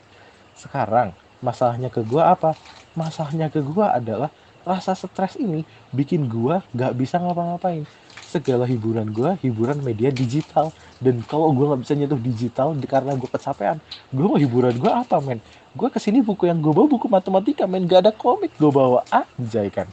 [0.57, 1.13] Sekarang
[1.45, 2.57] masalahnya ke gue apa?
[2.97, 4.29] Masalahnya ke gue adalah
[4.67, 7.85] rasa stres ini bikin gue nggak bisa ngapa-ngapain.
[8.29, 10.73] Segala hiburan gue hiburan media digital.
[10.97, 13.77] Dan kalau gue nggak bisa nyentuh digital karena gue kecapean
[14.09, 15.41] gue mau hiburan gue apa men?
[15.77, 17.85] Gue ke sini buku yang gue bawa buku matematika men.
[17.85, 19.85] Gak ada komik gue bawa anjay kan?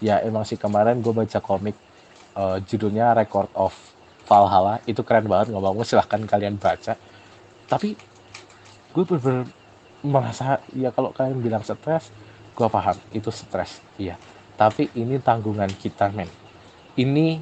[0.00, 1.76] Ya emang sih kemarin gue baca komik
[2.38, 3.97] uh, judulnya Record of
[4.28, 7.00] Valhalla itu keren banget ngomong silahkan kalian baca.
[7.64, 7.96] Tapi
[8.92, 9.48] gue bener-bener
[10.04, 12.12] merasa ya kalau kalian bilang stres
[12.52, 14.20] gue paham itu stres iya.
[14.60, 16.28] Tapi ini tanggungan kita men.
[16.98, 17.40] Ini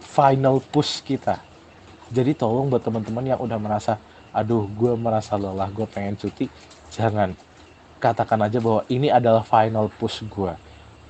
[0.00, 1.42] final push kita.
[2.10, 6.48] Jadi tolong buat teman-teman yang udah merasa aduh gue merasa lelah gue pengen cuti
[6.88, 7.36] jangan.
[8.00, 10.54] Katakan aja bahwa ini adalah final push gue.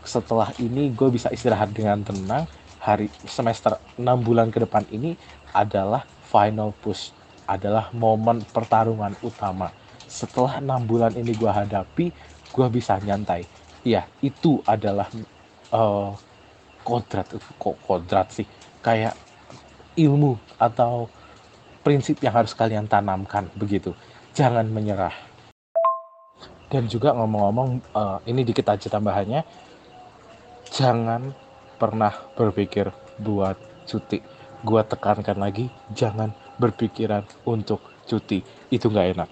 [0.03, 2.48] Setelah ini gue bisa istirahat dengan tenang
[2.81, 5.14] hari semester 6 bulan ke depan ini
[5.53, 7.12] adalah final push
[7.51, 9.75] adalah momen pertarungan utama.
[10.07, 12.14] Setelah enam bulan ini gue hadapi
[12.51, 13.43] gue bisa nyantai.
[13.83, 15.11] Iya itu adalah
[15.75, 16.14] uh,
[16.87, 18.47] kodrat kok kodrat sih?
[18.79, 19.19] Kayak
[19.99, 21.11] ilmu atau
[21.83, 23.90] prinsip yang harus kalian tanamkan begitu.
[24.31, 25.14] Jangan menyerah.
[26.71, 29.43] Dan juga ngomong-ngomong uh, ini dikit aja tambahannya.
[30.71, 31.35] Jangan
[31.81, 33.57] pernah berpikir buat
[33.88, 34.21] cuti.
[34.61, 38.45] Gua tekankan lagi, jangan berpikiran untuk cuti.
[38.69, 39.29] Itu nggak enak.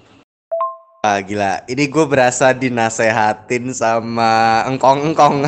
[1.04, 5.46] Ah, gila, ini gue berasa dinasehatin sama engkong-engkong.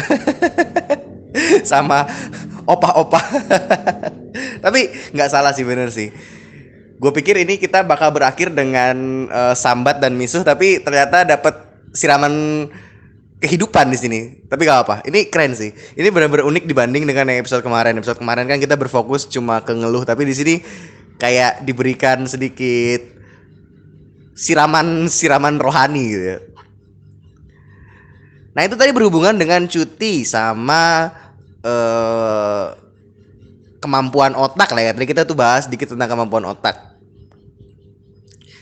[1.70, 2.06] sama
[2.68, 3.24] opah-opah.
[4.64, 4.80] Tapi
[5.16, 6.12] nggak salah sih bener sih.
[7.00, 11.56] Gue pikir ini kita bakal berakhir dengan uh, sambat dan misuh, tapi ternyata dapat
[11.96, 12.68] siraman
[13.40, 14.20] kehidupan di sini.
[14.46, 15.72] Tapi gak apa, ini keren sih.
[15.72, 17.96] Ini benar-benar unik dibanding dengan yang episode kemarin.
[17.96, 20.54] Episode kemarin kan kita berfokus cuma ke ngeluh, tapi di sini
[21.16, 23.00] kayak diberikan sedikit
[24.36, 26.38] siraman siraman rohani gitu ya.
[28.52, 31.08] Nah itu tadi berhubungan dengan cuti sama
[31.64, 32.76] uh,
[33.80, 34.92] kemampuan otak lah ya.
[34.92, 36.76] Tadi kita tuh bahas sedikit tentang kemampuan otak.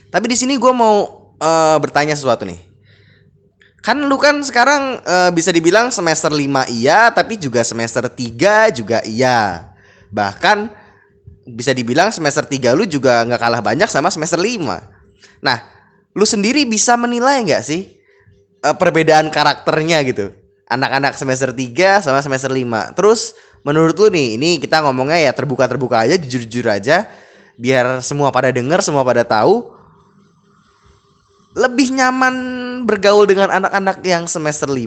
[0.08, 2.67] Tapi di sini gue mau uh, bertanya sesuatu nih
[3.88, 9.00] Kan lu kan sekarang uh, bisa dibilang semester 5 iya, tapi juga semester 3 juga
[9.00, 9.72] iya.
[10.12, 10.68] Bahkan
[11.48, 14.60] bisa dibilang semester 3 lu juga nggak kalah banyak sama semester 5.
[15.40, 15.64] Nah,
[16.12, 17.96] lu sendiri bisa menilai nggak sih
[18.60, 20.36] uh, perbedaan karakternya gitu?
[20.68, 22.92] Anak-anak semester 3 sama semester 5.
[22.92, 23.32] Terus
[23.64, 27.08] menurut lu nih, ini kita ngomongnya ya terbuka-terbuka aja, jujur-jujur aja
[27.56, 29.77] biar semua pada denger, semua pada tahu
[31.58, 32.34] lebih nyaman
[32.86, 34.86] bergaul dengan anak-anak yang semester 5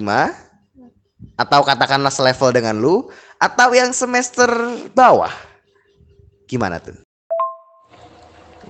[1.36, 4.48] atau katakanlah selevel dengan lu atau yang semester
[4.96, 5.32] bawah?
[6.48, 6.96] Gimana tuh?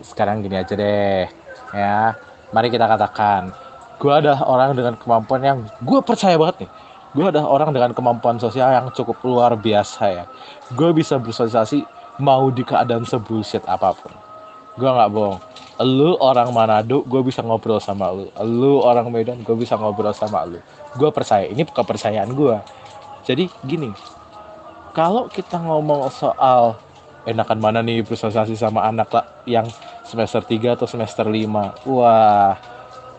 [0.02, 1.30] sekarang gini aja deh
[1.78, 2.18] ya.
[2.52, 3.54] Mari kita katakan
[4.02, 6.72] gue adalah orang dengan kemampuan yang gue percaya banget nih
[7.12, 10.26] gue adalah orang dengan kemampuan sosial yang cukup luar biasa ya.
[10.74, 11.84] Gue bisa bersosialisasi
[12.24, 14.10] mau di keadaan sebullshit apa pun.
[14.80, 15.51] Gue nggak bohong
[15.82, 18.30] lu orang Manado gue bisa ngobrol sama lu.
[18.46, 20.62] Lu orang Medan gue bisa ngobrol sama lu.
[20.98, 22.56] Gue percaya ini kepercayaan gue
[23.26, 23.94] jadi gini
[24.91, 26.76] kalau kita ngomong soal
[27.24, 29.67] enakan mana nih bersosialisasi sama anak lah yang
[30.04, 32.58] semester 3 atau semester 5 wah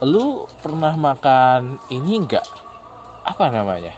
[0.03, 2.45] lu pernah makan ini enggak
[3.23, 3.95] apa namanya?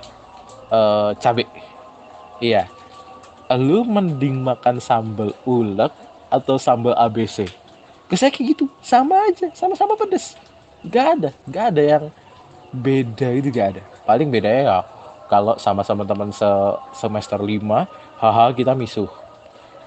[0.68, 1.48] Eh cabe.
[2.44, 2.68] Iya.
[3.57, 5.90] Lu mending makan sambal ulek
[6.29, 7.48] atau sambal ABC
[8.08, 8.64] Biasanya kayak gitu.
[8.84, 10.36] Sama aja sama-sama pedes.
[10.84, 12.04] Nggak ada nggak ada yang
[12.74, 13.82] beda itu nggak ada.
[14.04, 14.78] Paling bedanya ya
[15.32, 16.48] kalau sama-sama teman se
[16.92, 17.64] semester 5
[18.20, 19.08] haha kita misuh.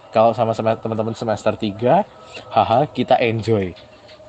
[0.10, 2.02] Kalau sama sama teman-teman semester 3
[2.50, 3.78] haha kita enjoy.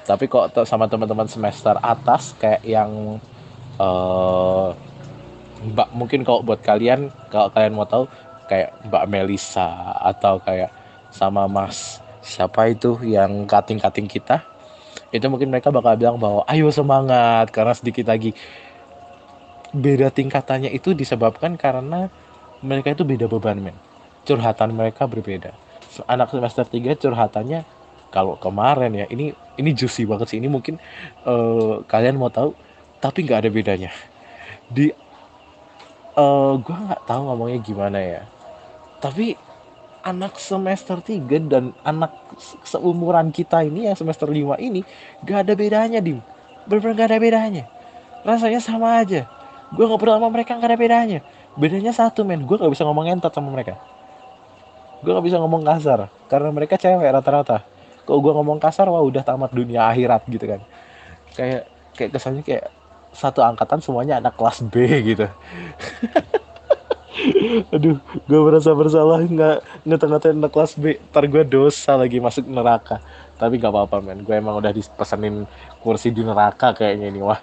[0.04, 3.20] Tapi kok sama teman-teman semester atas kayak yang
[3.80, 4.68] eh
[5.58, 8.06] Mbak mungkin kalau buat kalian kalau kalian mau tahu
[8.46, 9.66] kayak Mbak Melisa
[9.98, 10.70] atau kayak
[11.10, 11.98] sama Mas
[12.28, 14.44] siapa itu yang kating-kating kita
[15.08, 18.36] itu mungkin mereka bakal bilang bahwa ayo semangat karena sedikit lagi.
[19.72, 22.08] Beda tingkatannya itu disebabkan karena
[22.64, 23.76] mereka itu beda beban men.
[24.28, 25.56] Curhatan mereka berbeda.
[26.04, 27.64] Anak semester 3 curhatannya
[28.08, 30.80] kalau kemarin ya ini ini juicy banget sih ini mungkin
[31.24, 32.52] eh, kalian mau tahu
[33.00, 33.90] tapi nggak ada bedanya.
[34.68, 34.92] Di
[36.18, 38.22] eh gua nggak tahu ngomongnya gimana ya.
[39.00, 39.36] Tapi
[40.08, 44.80] anak semester 3 dan anak se- seumuran kita ini yang semester 5 ini
[45.20, 46.24] gak ada bedanya dim.
[46.64, 47.64] Bener-bener gak ada bedanya.
[48.24, 49.28] Rasanya sama aja.
[49.76, 51.20] Gue ngobrol sama mereka gak ada bedanya.
[51.60, 52.48] Bedanya satu men.
[52.48, 53.76] Gue gak bisa ngomong entot sama mereka.
[55.04, 56.08] Gue gak bisa ngomong kasar.
[56.32, 57.68] Karena mereka cewek rata-rata.
[58.08, 60.60] Kalau gue ngomong kasar wah udah tamat dunia akhirat gitu kan.
[61.36, 62.72] Kayak kayak kesannya kayak
[63.12, 65.26] satu angkatan semuanya anak kelas B gitu
[67.74, 69.22] aduh gue merasa bersalah.
[69.22, 70.98] Nggak ngeta-ngatain anak kelas B.
[71.10, 73.02] Ntar gue dosa lagi masuk neraka.
[73.38, 74.22] Tapi nggak apa-apa men.
[74.22, 75.46] Gue emang udah dipesenin
[75.82, 77.40] kursi di neraka kayaknya ini wah.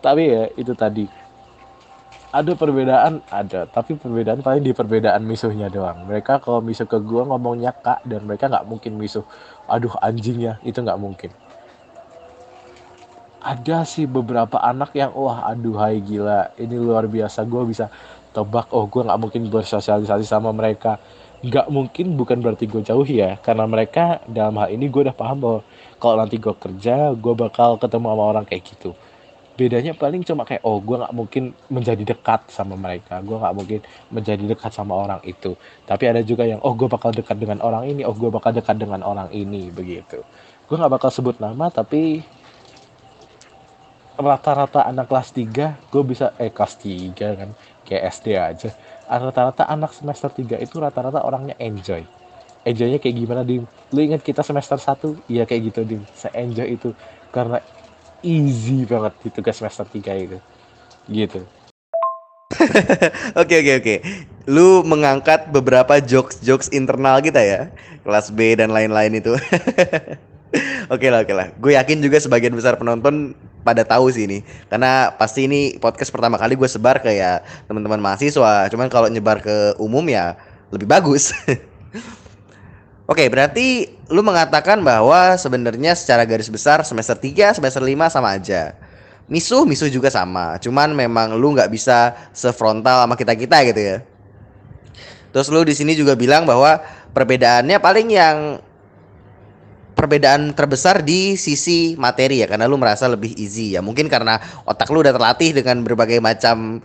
[0.00, 1.06] Tapi ya itu tadi.
[2.30, 3.26] Ada perbedaan?
[3.26, 3.66] Ada.
[3.66, 6.06] Tapi perbedaan paling di perbedaan misuhnya doang.
[6.06, 9.26] Mereka kalau misuh ke gue ngomongnya kak dan mereka nggak mungkin misuh.
[9.66, 10.54] Aduh anjing ya.
[10.62, 11.30] Itu nggak mungkin.
[13.40, 16.54] Ada sih beberapa anak yang wah aduhai gila.
[16.54, 17.42] Ini luar biasa.
[17.48, 17.90] Gue bisa
[18.30, 20.98] tebak oh gue nggak mungkin bersosialisasi sama mereka.
[21.40, 23.40] Nggak mungkin bukan berarti gue jauh ya.
[23.40, 25.60] Karena mereka dalam hal ini gue udah paham bahwa
[25.96, 28.90] kalau nanti gue kerja gue bakal ketemu sama orang kayak gitu.
[29.58, 33.20] Bedanya paling cuma kayak oh gue nggak mungkin menjadi dekat sama mereka.
[33.20, 35.56] Gue nggak mungkin menjadi dekat sama orang itu.
[35.84, 38.76] Tapi ada juga yang oh gue bakal dekat dengan orang ini oh gue bakal dekat
[38.76, 40.24] dengan orang ini begitu.
[40.68, 42.22] Gue nggak bakal sebut nama tapi
[44.20, 47.50] rata-rata anak kelas 3 gue bisa eh kelas 3 kan
[47.90, 48.70] kayak SD aja
[49.10, 52.06] rata-rata anak semester 3 itu rata-rata orangnya enjoy
[52.62, 56.70] enjoynya kayak gimana dim lu ingat kita semester 1 iya kayak gitu dim saya enjoy
[56.70, 56.94] itu
[57.34, 57.58] karena
[58.22, 60.38] easy banget di tugas semester 3 itu
[61.10, 61.42] gitu
[63.40, 63.94] Oke oke oke.
[64.50, 67.60] Lu mengangkat beberapa jokes-jokes internal kita ya.
[68.02, 69.32] Kelas B dan lain-lain itu.
[70.90, 71.54] Oke lah oke lah.
[71.62, 74.38] Gue yakin juga sebagian besar penonton pada tahu sih ini.
[74.68, 78.68] Karena pasti ini podcast pertama kali gue sebar ke ya teman-teman mahasiswa.
[78.72, 80.36] Cuman kalau nyebar ke umum ya
[80.72, 81.32] lebih bagus.
[83.10, 88.78] Oke, berarti lu mengatakan bahwa sebenarnya secara garis besar semester 3, semester 5 sama aja.
[89.26, 90.62] Misuh, misuh juga sama.
[90.62, 93.98] Cuman memang lu nggak bisa sefrontal sama kita-kita gitu ya.
[95.30, 98.62] Terus lu di sini juga bilang bahwa perbedaannya paling yang
[100.00, 103.84] perbedaan terbesar di sisi materi ya karena lu merasa lebih easy ya.
[103.84, 106.80] Mungkin karena otak lu udah terlatih dengan berbagai macam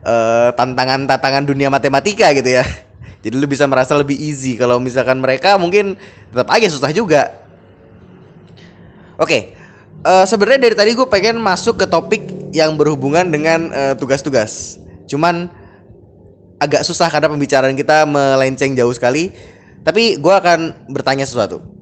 [0.00, 2.64] eh, tantangan-tantangan dunia matematika gitu ya.
[3.24, 6.00] Jadi lu bisa merasa lebih easy kalau misalkan mereka mungkin
[6.32, 7.36] tetap aja susah juga.
[9.20, 9.52] Oke,
[10.00, 12.24] eh, sebenarnya dari tadi gue pengen masuk ke topik
[12.56, 14.80] yang berhubungan dengan eh, tugas-tugas.
[15.04, 15.52] Cuman
[16.56, 19.28] agak susah karena pembicaraan kita melenceng jauh sekali.
[19.84, 21.75] Tapi gue akan bertanya sesuatu.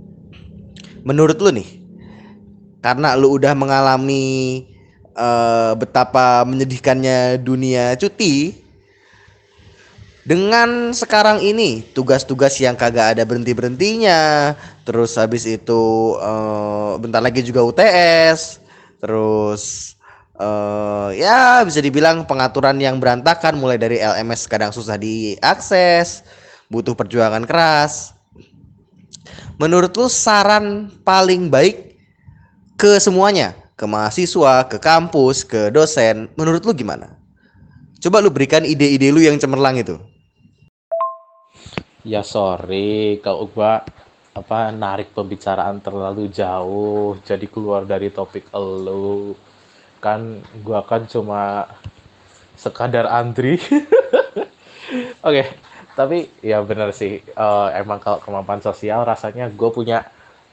[1.05, 1.85] Menurut lu nih,
[2.81, 4.65] karena lu udah mengalami
[5.13, 8.57] eh, betapa menyedihkannya dunia cuti,
[10.25, 14.57] dengan sekarang ini tugas-tugas yang kagak ada berhenti berhentinya,
[14.89, 18.65] terus habis itu eh, bentar lagi juga UTS,
[19.05, 19.93] terus
[20.35, 26.25] eh ya bisa dibilang pengaturan yang berantakan mulai dari LMS kadang susah diakses,
[26.73, 28.17] butuh perjuangan keras.
[29.59, 31.95] Menurut lu saran paling baik
[32.75, 37.15] ke semuanya, ke mahasiswa, ke kampus, ke dosen, menurut lu gimana?
[38.03, 39.97] Coba lu berikan ide-ide lu yang cemerlang itu.
[42.05, 43.81] Ya sorry kalau gua
[44.35, 49.39] apa narik pembicaraan terlalu jauh jadi keluar dari topik elu
[50.03, 51.71] kan gua kan cuma
[52.59, 53.57] sekadar antri
[55.27, 55.45] oke
[55.95, 60.07] tapi ya bener sih eh, emang kalau kemampuan sosial rasanya gue punya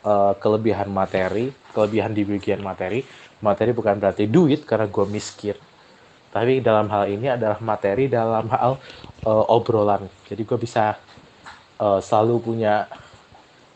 [0.06, 3.01] eh, kelebihan materi kelebihan di bagian materi.
[3.41, 5.58] Materi bukan berarti duit karena gue miskin.
[6.32, 8.77] Tapi dalam hal ini adalah materi dalam hal
[9.25, 10.06] eh, obrolan.
[10.27, 10.99] Jadi gue bisa
[11.82, 12.86] eh, selalu punya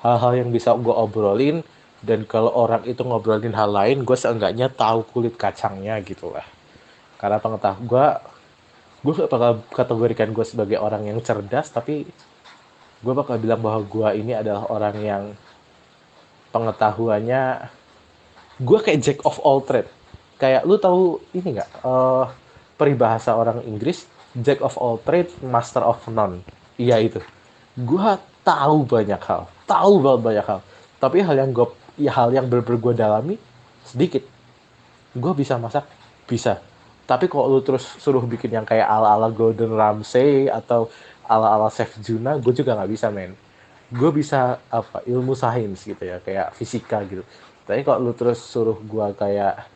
[0.04, 1.64] hal-hal yang bisa gue obrolin.
[2.06, 6.46] Dan kalau orang itu ngobrolin hal lain gue seenggaknya tahu kulit kacangnya gitu lah.
[7.18, 8.06] Karena pengetahuan gue
[9.06, 12.10] gue gak bakal kategorikan gue sebagai orang yang cerdas tapi
[13.06, 15.24] gue bakal bilang bahwa gue ini adalah orang yang
[16.50, 17.70] pengetahuannya
[18.64, 19.88] gue kayak jack of all trade.
[20.40, 21.70] Kayak lu tahu ini nggak?
[21.84, 22.26] Eh,
[22.80, 26.44] peribahasa orang Inggris jack of all trade master of none.
[26.80, 27.20] Iya itu.
[27.76, 29.48] Gue tahu banyak hal.
[29.68, 30.60] Tahu banget banyak hal.
[31.00, 31.68] Tapi hal yang gue
[32.00, 33.36] ya hal yang bener gue dalami
[33.84, 34.24] sedikit.
[35.16, 35.88] Gue bisa masak
[36.28, 36.60] bisa
[37.06, 40.90] tapi kalau lu terus suruh bikin yang kayak ala-ala Gordon Ramsay atau
[41.30, 43.38] ala-ala Chef Juna gue juga nggak bisa men.
[43.94, 47.22] Gue bisa apa ilmu sains gitu ya kayak fisika gitu.
[47.70, 49.70] Tapi kalau lu terus suruh gue kayak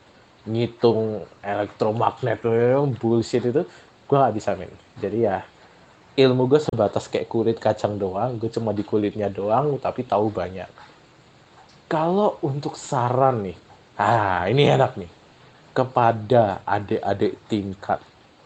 [0.50, 3.62] ngitung elektromagnet tuh bullshit itu
[4.10, 4.74] gue nggak bisa men.
[4.98, 5.46] Jadi ya
[6.18, 10.70] ilmu gue sebatas kayak kulit kacang doang gue cuma di kulitnya doang tapi tahu banyak.
[11.86, 13.58] Kalau untuk saran nih
[14.02, 15.19] ah ini enak nih
[15.72, 18.00] kepada adik-adik tingkat.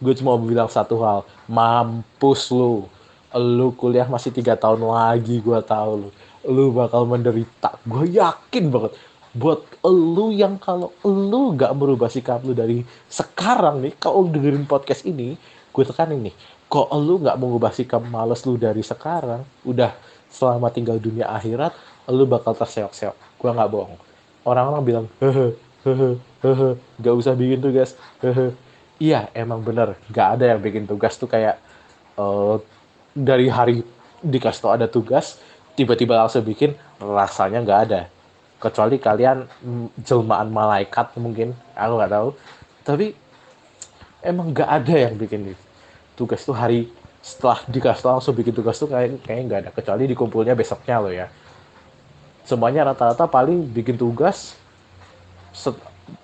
[0.03, 2.88] Gue cuma mau bilang satu hal mampus lu.
[3.33, 6.09] Lu kuliah masih tiga tahun lagi gue tahu lu.
[6.43, 7.79] Lu bakal menderita.
[7.88, 8.93] Gue yakin banget.
[9.33, 15.09] Buat lu yang kalau lu nggak merubah sikap lu dari sekarang nih kalau dengerin podcast
[15.09, 15.33] ini
[15.73, 16.36] gue tekanin nih
[16.69, 19.89] kok lu nggak mengubah sikap males lu dari sekarang udah
[20.29, 21.73] selama tinggal dunia akhirat
[22.09, 23.15] lu bakal terseok-seok.
[23.41, 23.97] Gue nggak bohong.
[24.43, 25.05] Orang-orang bilang
[25.84, 27.96] nggak usah bikin tugas.
[29.02, 31.60] Iya emang bener nggak ada yang bikin tugas tuh kayak
[32.15, 32.56] eh,
[33.13, 33.84] dari hari
[34.24, 35.38] dikasih tau ada tugas
[35.76, 38.02] tiba-tiba langsung bikin rasanya nggak ada.
[38.63, 39.43] Kecuali kalian
[40.00, 42.30] jelmaan malaikat mungkin aku nggak tahu.
[42.88, 43.08] Tapi
[44.24, 45.52] emang nggak ada yang bikin
[46.15, 46.88] tugas tuh hari
[47.19, 49.72] setelah dikasih tau langsung bikin tugas tuh kayak kayaknya nggak ada.
[49.76, 51.28] Kecuali dikumpulnya besoknya loh ya.
[52.48, 54.56] Semuanya rata-rata paling bikin tugas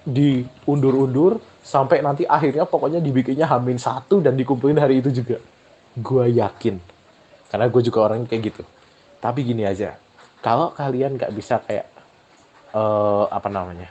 [0.03, 5.37] diundur-undur sampai nanti akhirnya pokoknya dibikinnya hamin satu dan dikumpulin hari itu juga.
[5.95, 6.81] Gue yakin.
[7.49, 8.63] Karena gue juga orang kayak gitu.
[9.21, 9.95] Tapi gini aja.
[10.39, 11.87] Kalau kalian nggak bisa kayak
[12.73, 13.89] eh, apa namanya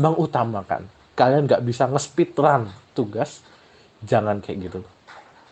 [0.00, 3.44] mengutamakan kalian nggak bisa nge-speed run tugas
[4.00, 4.80] jangan kayak gitu.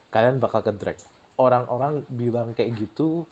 [0.08, 0.96] Kalian bakal ke drag
[1.38, 3.24] orang-orang bilang kayak gitu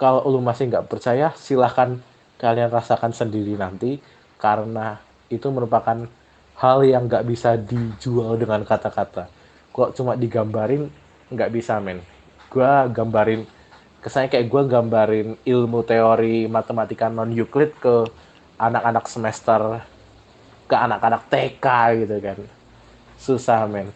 [0.00, 2.00] kalau lu masih nggak percaya silahkan
[2.40, 4.00] kalian rasakan sendiri nanti
[4.44, 5.00] karena
[5.32, 6.04] itu merupakan
[6.60, 9.32] hal yang nggak bisa dijual dengan kata-kata.
[9.72, 10.92] Kok cuma digambarin
[11.32, 12.04] nggak bisa men.
[12.52, 13.48] Gue gambarin
[14.04, 18.04] kesannya kayak gue gambarin ilmu teori matematika non Euclid ke
[18.60, 19.80] anak-anak semester
[20.68, 21.66] ke anak-anak TK
[22.04, 22.38] gitu kan.
[23.16, 23.88] Susah men.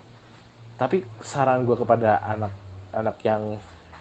[0.80, 3.42] Tapi saran gue kepada anak-anak yang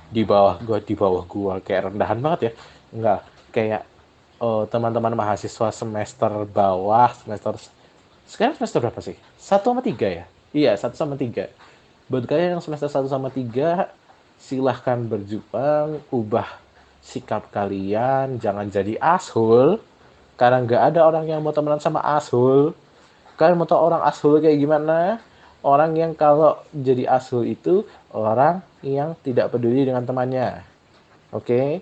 [0.08, 2.52] di bawah gue di bawah gue kayak rendahan banget ya.
[2.96, 3.20] Enggak
[3.52, 3.84] kayak
[4.38, 7.58] eh, teman-teman mahasiswa semester bawah semester
[8.28, 9.16] sekarang semester berapa sih?
[9.40, 10.26] Satu sama tiga ya?
[10.52, 11.48] Iya satu sama tiga.
[12.12, 13.92] Buat kalian yang semester satu sama tiga
[14.38, 16.48] silahkan berjuang ubah
[17.02, 19.80] sikap kalian jangan jadi ashul
[20.38, 22.76] karena nggak ada orang yang mau temenan sama ashul
[23.40, 25.22] kalian mau tahu orang ashul kayak gimana?
[25.66, 30.64] Orang yang kalau jadi ashul itu orang yang tidak peduli dengan temannya.
[31.34, 31.82] Oke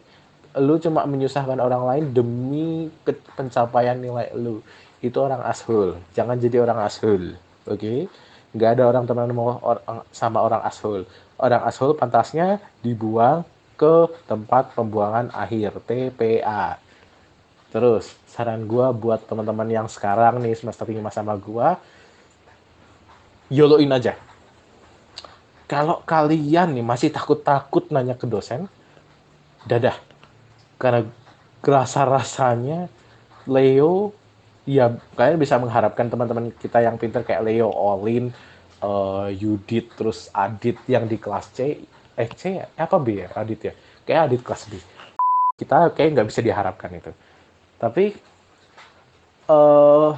[0.59, 2.87] lu cuma menyusahkan orang lain demi
[3.35, 4.63] pencapaian nilai lu.
[5.03, 7.35] Itu orang ashul jangan jadi orang ashul
[7.67, 8.07] oke?
[8.55, 11.03] Nggak ada orang teman mau orang sama orang ashul
[11.35, 13.43] orang ashul pantasnya dibuang
[13.75, 16.79] ke tempat pembuangan akhir TPA
[17.75, 21.75] terus saran gua buat teman-teman yang sekarang nih semester 5 sama gua
[23.51, 24.15] yoloin aja.
[25.65, 28.69] Kalau kalian nih masih takut-takut nanya ke dosen
[29.65, 29.97] dadah
[30.81, 31.07] karena
[31.65, 32.87] rasa-rasanya
[33.49, 34.13] Leo
[34.65, 38.33] ya kalian bisa mengharapkan teman-teman kita yang pinter kayak Leo, Olin,
[38.81, 41.59] eh, Yudit, terus Adit yang di kelas C,
[42.17, 42.65] eh C ya?
[42.77, 43.73] apa B ya Adit ya?
[44.05, 44.73] Kayak Adit kelas B.
[45.55, 47.11] kita kayak nggak bisa diharapkan itu
[47.79, 48.11] tapi
[49.47, 50.11] eh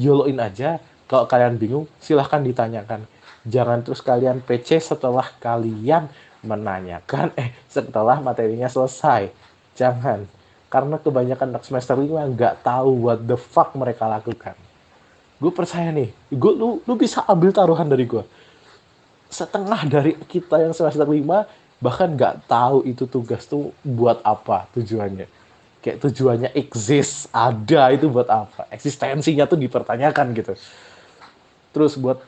[0.00, 3.06] YOLOin aja kalau kalian bingung silahkan ditanyakan
[3.46, 6.08] jangan terus kalian PC setelah kalian
[6.42, 9.30] menanyakan eh setelah materinya selesai
[9.74, 10.24] jangan.
[10.70, 14.58] Karena kebanyakan anak semester 5 nggak tahu what the fuck mereka lakukan.
[15.38, 18.24] Gue percaya nih gue lu lu bisa ambil taruhan dari gue
[19.30, 21.20] setengah dari kita yang semester 5
[21.82, 25.26] bahkan nggak tahu itu tugas tuh buat apa tujuannya.
[25.84, 28.66] Kayak tujuannya exist ada itu buat apa.
[28.72, 30.56] Eksistensinya tuh dipertanyakan gitu.
[31.76, 32.24] Terus buat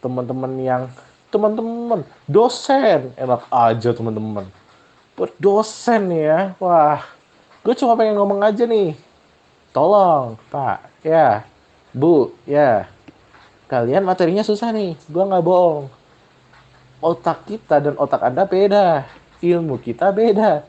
[0.00, 0.82] teman-teman yang
[1.28, 3.10] teman-teman dosen.
[3.18, 4.61] Enak aja teman-teman
[5.38, 6.56] dosen ya?
[6.58, 7.04] Wah
[7.62, 8.98] gue cuma pengen ngomong aja nih.
[9.70, 10.82] Tolong pak.
[11.06, 11.46] Ya.
[11.94, 12.88] Bu ya.
[13.70, 14.98] Kalian materinya susah nih.
[15.06, 15.86] Gue nggak bohong.
[17.02, 19.06] Otak kita dan otak anda beda.
[19.42, 20.66] Ilmu kita beda.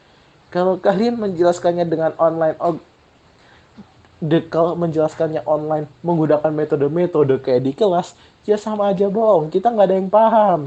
[0.53, 2.57] Kalau kalian menjelaskannya dengan online
[4.21, 8.13] de, kalau menjelaskannya online menggunakan metode-metode kayak di kelas
[8.45, 9.49] ya sama aja bohong.
[9.49, 10.59] Kita nggak ada yang paham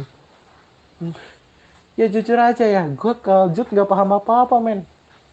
[1.96, 4.84] ya jujur aja ya gue kaljut nggak paham apa-apa men.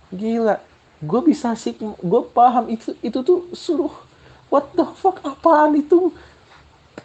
[0.10, 0.58] Gila.
[1.04, 3.92] Gue bisa sih gue paham itu itu tuh suruh
[4.48, 6.10] what the fuck apaan itu?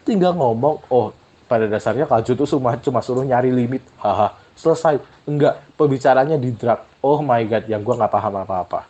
[0.07, 1.11] Tinggal ngomong oh
[1.51, 3.83] pada dasarnya Kalju tuh cuma cuma suruh nyari limit.
[3.99, 5.03] Haha selesai.
[5.27, 6.79] Enggak pembicaranya di drag.
[7.03, 8.87] Oh my god yang gue nggak paham apa-apa.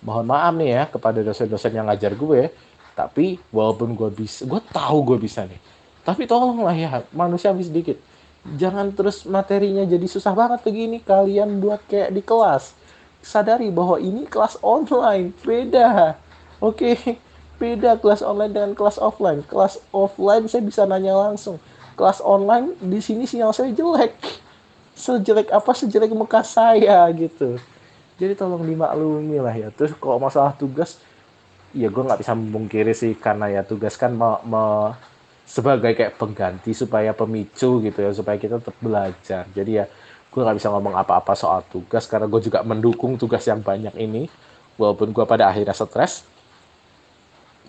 [0.00, 2.48] Mohon maaf nih ya kepada dosen-dosen yang ngajar gue
[2.94, 5.58] tapi walaupun gue bisa gue tahu gue bisa nih.
[6.06, 7.98] Tapi tolonglah ya manusia sedikit
[8.56, 12.72] jangan terus materinya jadi susah banget begini kalian buat kayak di kelas
[13.20, 16.16] sadari bahwa ini kelas online beda
[16.64, 17.20] oke
[17.60, 19.44] beda kelas online dengan kelas offline.
[19.44, 21.60] Kelas offline saya bisa nanya langsung.
[21.94, 24.16] Kelas online di sini sinyal saya jelek.
[24.96, 27.60] Sejelek apa sejelek muka saya gitu.
[28.16, 29.68] Jadi tolong dimaklumi lah ya.
[29.68, 30.96] Terus kalau masalah tugas,
[31.76, 34.96] ya gue nggak bisa memungkiri sih karena ya tugas kan me, me,
[35.50, 39.50] sebagai kayak pengganti supaya pemicu gitu ya supaya kita tetap belajar.
[39.50, 39.90] Jadi ya
[40.30, 44.30] gue nggak bisa ngomong apa-apa soal tugas karena gue juga mendukung tugas yang banyak ini
[44.78, 46.22] walaupun gue pada akhirnya stres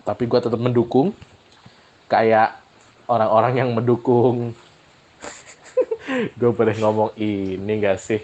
[0.06, 1.10] tapi gue tetap mendukung
[2.06, 2.58] kayak
[3.06, 4.50] orang-orang yang mendukung.
[6.38, 8.20] Gue boleh ngomong ini gak sih?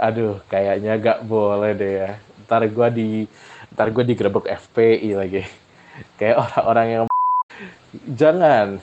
[0.00, 2.10] Aduh kayaknya gak boleh deh ya.
[2.48, 3.08] Ntar gue di
[3.72, 5.42] ntar gue digerebek FPI lagi.
[6.16, 7.11] Kayak orang-orang yang
[8.14, 8.80] jangan.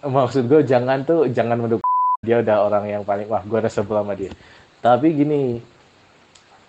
[0.00, 1.90] Maksud gue jangan tuh jangan mendukung
[2.26, 4.32] dia udah orang yang paling wah gue udah sebel sama dia.
[4.80, 5.60] Tapi gini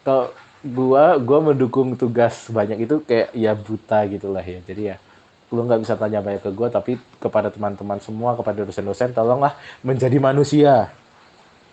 [0.03, 4.59] kalau gua gua mendukung tugas banyak itu kayak ya buta gitulah ya.
[4.65, 4.97] Jadi ya
[5.51, 10.17] lu nggak bisa tanya banyak ke gue tapi kepada teman-teman semua kepada dosen-dosen tolonglah menjadi
[10.19, 10.91] manusia.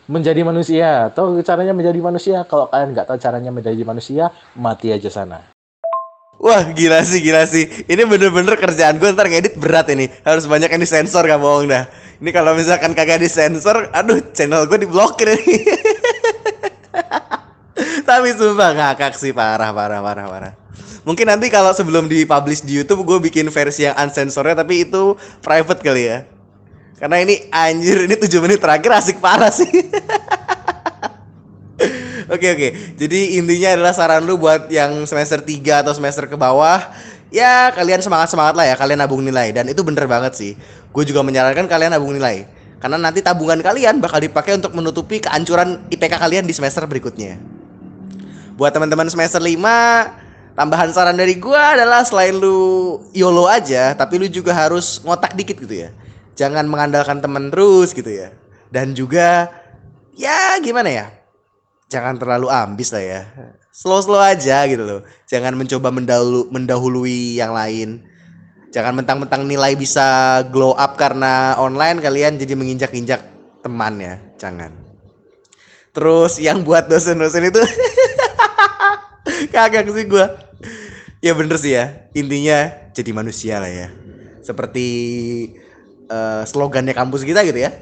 [0.08, 1.12] Menjadi manusia.
[1.12, 2.38] Tahu caranya menjadi manusia.
[2.48, 5.57] Kalau kalian nggak tahu caranya menjadi manusia mati aja sana
[6.38, 10.70] Wah gila sih gila sih Ini bener-bener kerjaan gue ntar ngedit berat ini Harus banyak
[10.70, 11.90] yang disensor gak bohong dah
[12.22, 15.66] Ini kalau misalkan kagak disensor Aduh channel gue diblokir nih
[18.08, 20.52] Tapi sumpah ngakak sih parah parah parah parah.
[21.04, 25.12] Mungkin nanti kalau sebelum dipublish di YouTube gue bikin versi yang unsensornya tapi itu
[25.44, 26.24] private kali ya.
[26.98, 29.68] Karena ini anjir ini 7 menit terakhir asik parah sih.
[32.28, 32.68] Oke oke.
[33.00, 36.92] Jadi intinya adalah saran lu buat yang semester 3 atau semester ke bawah
[37.32, 39.48] ya kalian semangat semangat lah ya kalian nabung nilai.
[39.56, 40.52] Dan itu bener banget sih.
[40.92, 42.44] Gue juga menyarankan kalian nabung nilai.
[42.84, 47.40] Karena nanti tabungan kalian bakal dipakai untuk menutupi kehancuran IPK kalian di semester berikutnya.
[48.60, 54.28] Buat teman-teman semester 5 tambahan saran dari gua adalah selain lu YOLO aja tapi lu
[54.28, 55.96] juga harus ngotak dikit gitu ya.
[56.36, 58.36] Jangan mengandalkan teman terus gitu ya.
[58.68, 59.48] Dan juga
[60.12, 61.17] ya gimana ya
[61.88, 63.22] jangan terlalu ambis lah ya
[63.72, 68.04] slow slow aja gitu loh jangan mencoba mendahulu mendahului yang lain
[68.68, 73.24] jangan mentang-mentang nilai bisa glow up karena online kalian jadi menginjak-injak
[73.64, 74.72] teman ya jangan
[75.96, 77.64] terus yang buat dosen-dosen itu
[79.52, 80.26] Kagak sih gue.
[81.22, 82.08] Ya bener sih ya.
[82.14, 83.88] Intinya jadi manusia lah ya.
[84.42, 84.86] Seperti
[86.08, 87.74] uh, slogannya kampus kita gitu ya.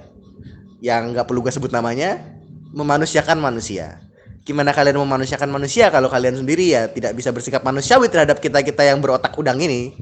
[0.82, 2.35] Yang nggak perlu gue sebut namanya.
[2.74, 4.00] Memanusiakan manusia.
[4.46, 9.02] Gimana kalian memanusiakan manusia kalau kalian sendiri ya tidak bisa bersikap manusiawi terhadap kita-kita yang
[9.02, 9.94] berotak udang ini.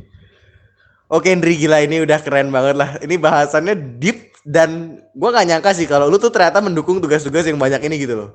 [1.09, 2.91] Oke Andri gila ini udah keren banget lah.
[3.01, 7.57] Ini bahasannya deep dan gue gak nyangka sih kalau lu tuh ternyata mendukung tugas-tugas yang
[7.57, 8.31] banyak ini gitu loh.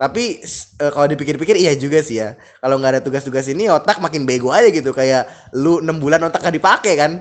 [0.00, 0.40] Tapi
[0.80, 2.34] uh, kalau dipikir-pikir iya juga sih ya.
[2.64, 6.40] Kalau nggak ada tugas-tugas ini otak makin bego aja gitu kayak lu enam bulan otak
[6.42, 7.12] gak dipakai kan.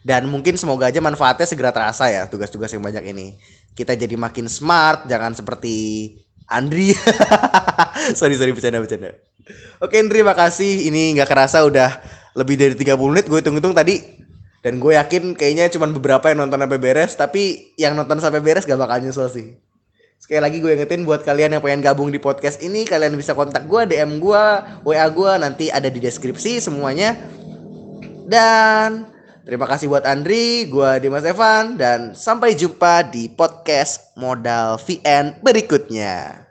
[0.00, 3.36] Dan mungkin semoga aja manfaatnya segera terasa ya tugas-tugas yang banyak ini.
[3.74, 5.74] Kita jadi makin smart, jangan seperti
[6.50, 6.90] Andri.
[8.18, 9.14] sorry sorry bercanda bercanda.
[9.78, 10.90] Oke Andri makasih.
[10.90, 12.02] Ini nggak kerasa udah
[12.34, 14.20] lebih dari 30 menit gue hitung-hitung tadi.
[14.60, 17.16] Dan gue yakin kayaknya cuma beberapa yang nonton sampai beres.
[17.16, 19.56] Tapi yang nonton sampai beres gak bakal nyesel sih.
[20.20, 23.64] Sekali lagi gue ingetin buat kalian yang pengen gabung di podcast ini, kalian bisa kontak
[23.64, 24.44] gue, DM gue,
[24.84, 27.16] WA gue, nanti ada di deskripsi semuanya.
[28.28, 29.09] Dan
[29.50, 36.49] terima kasih buat Andri, gue Dimas Evan, dan sampai jumpa di podcast Modal VN berikutnya.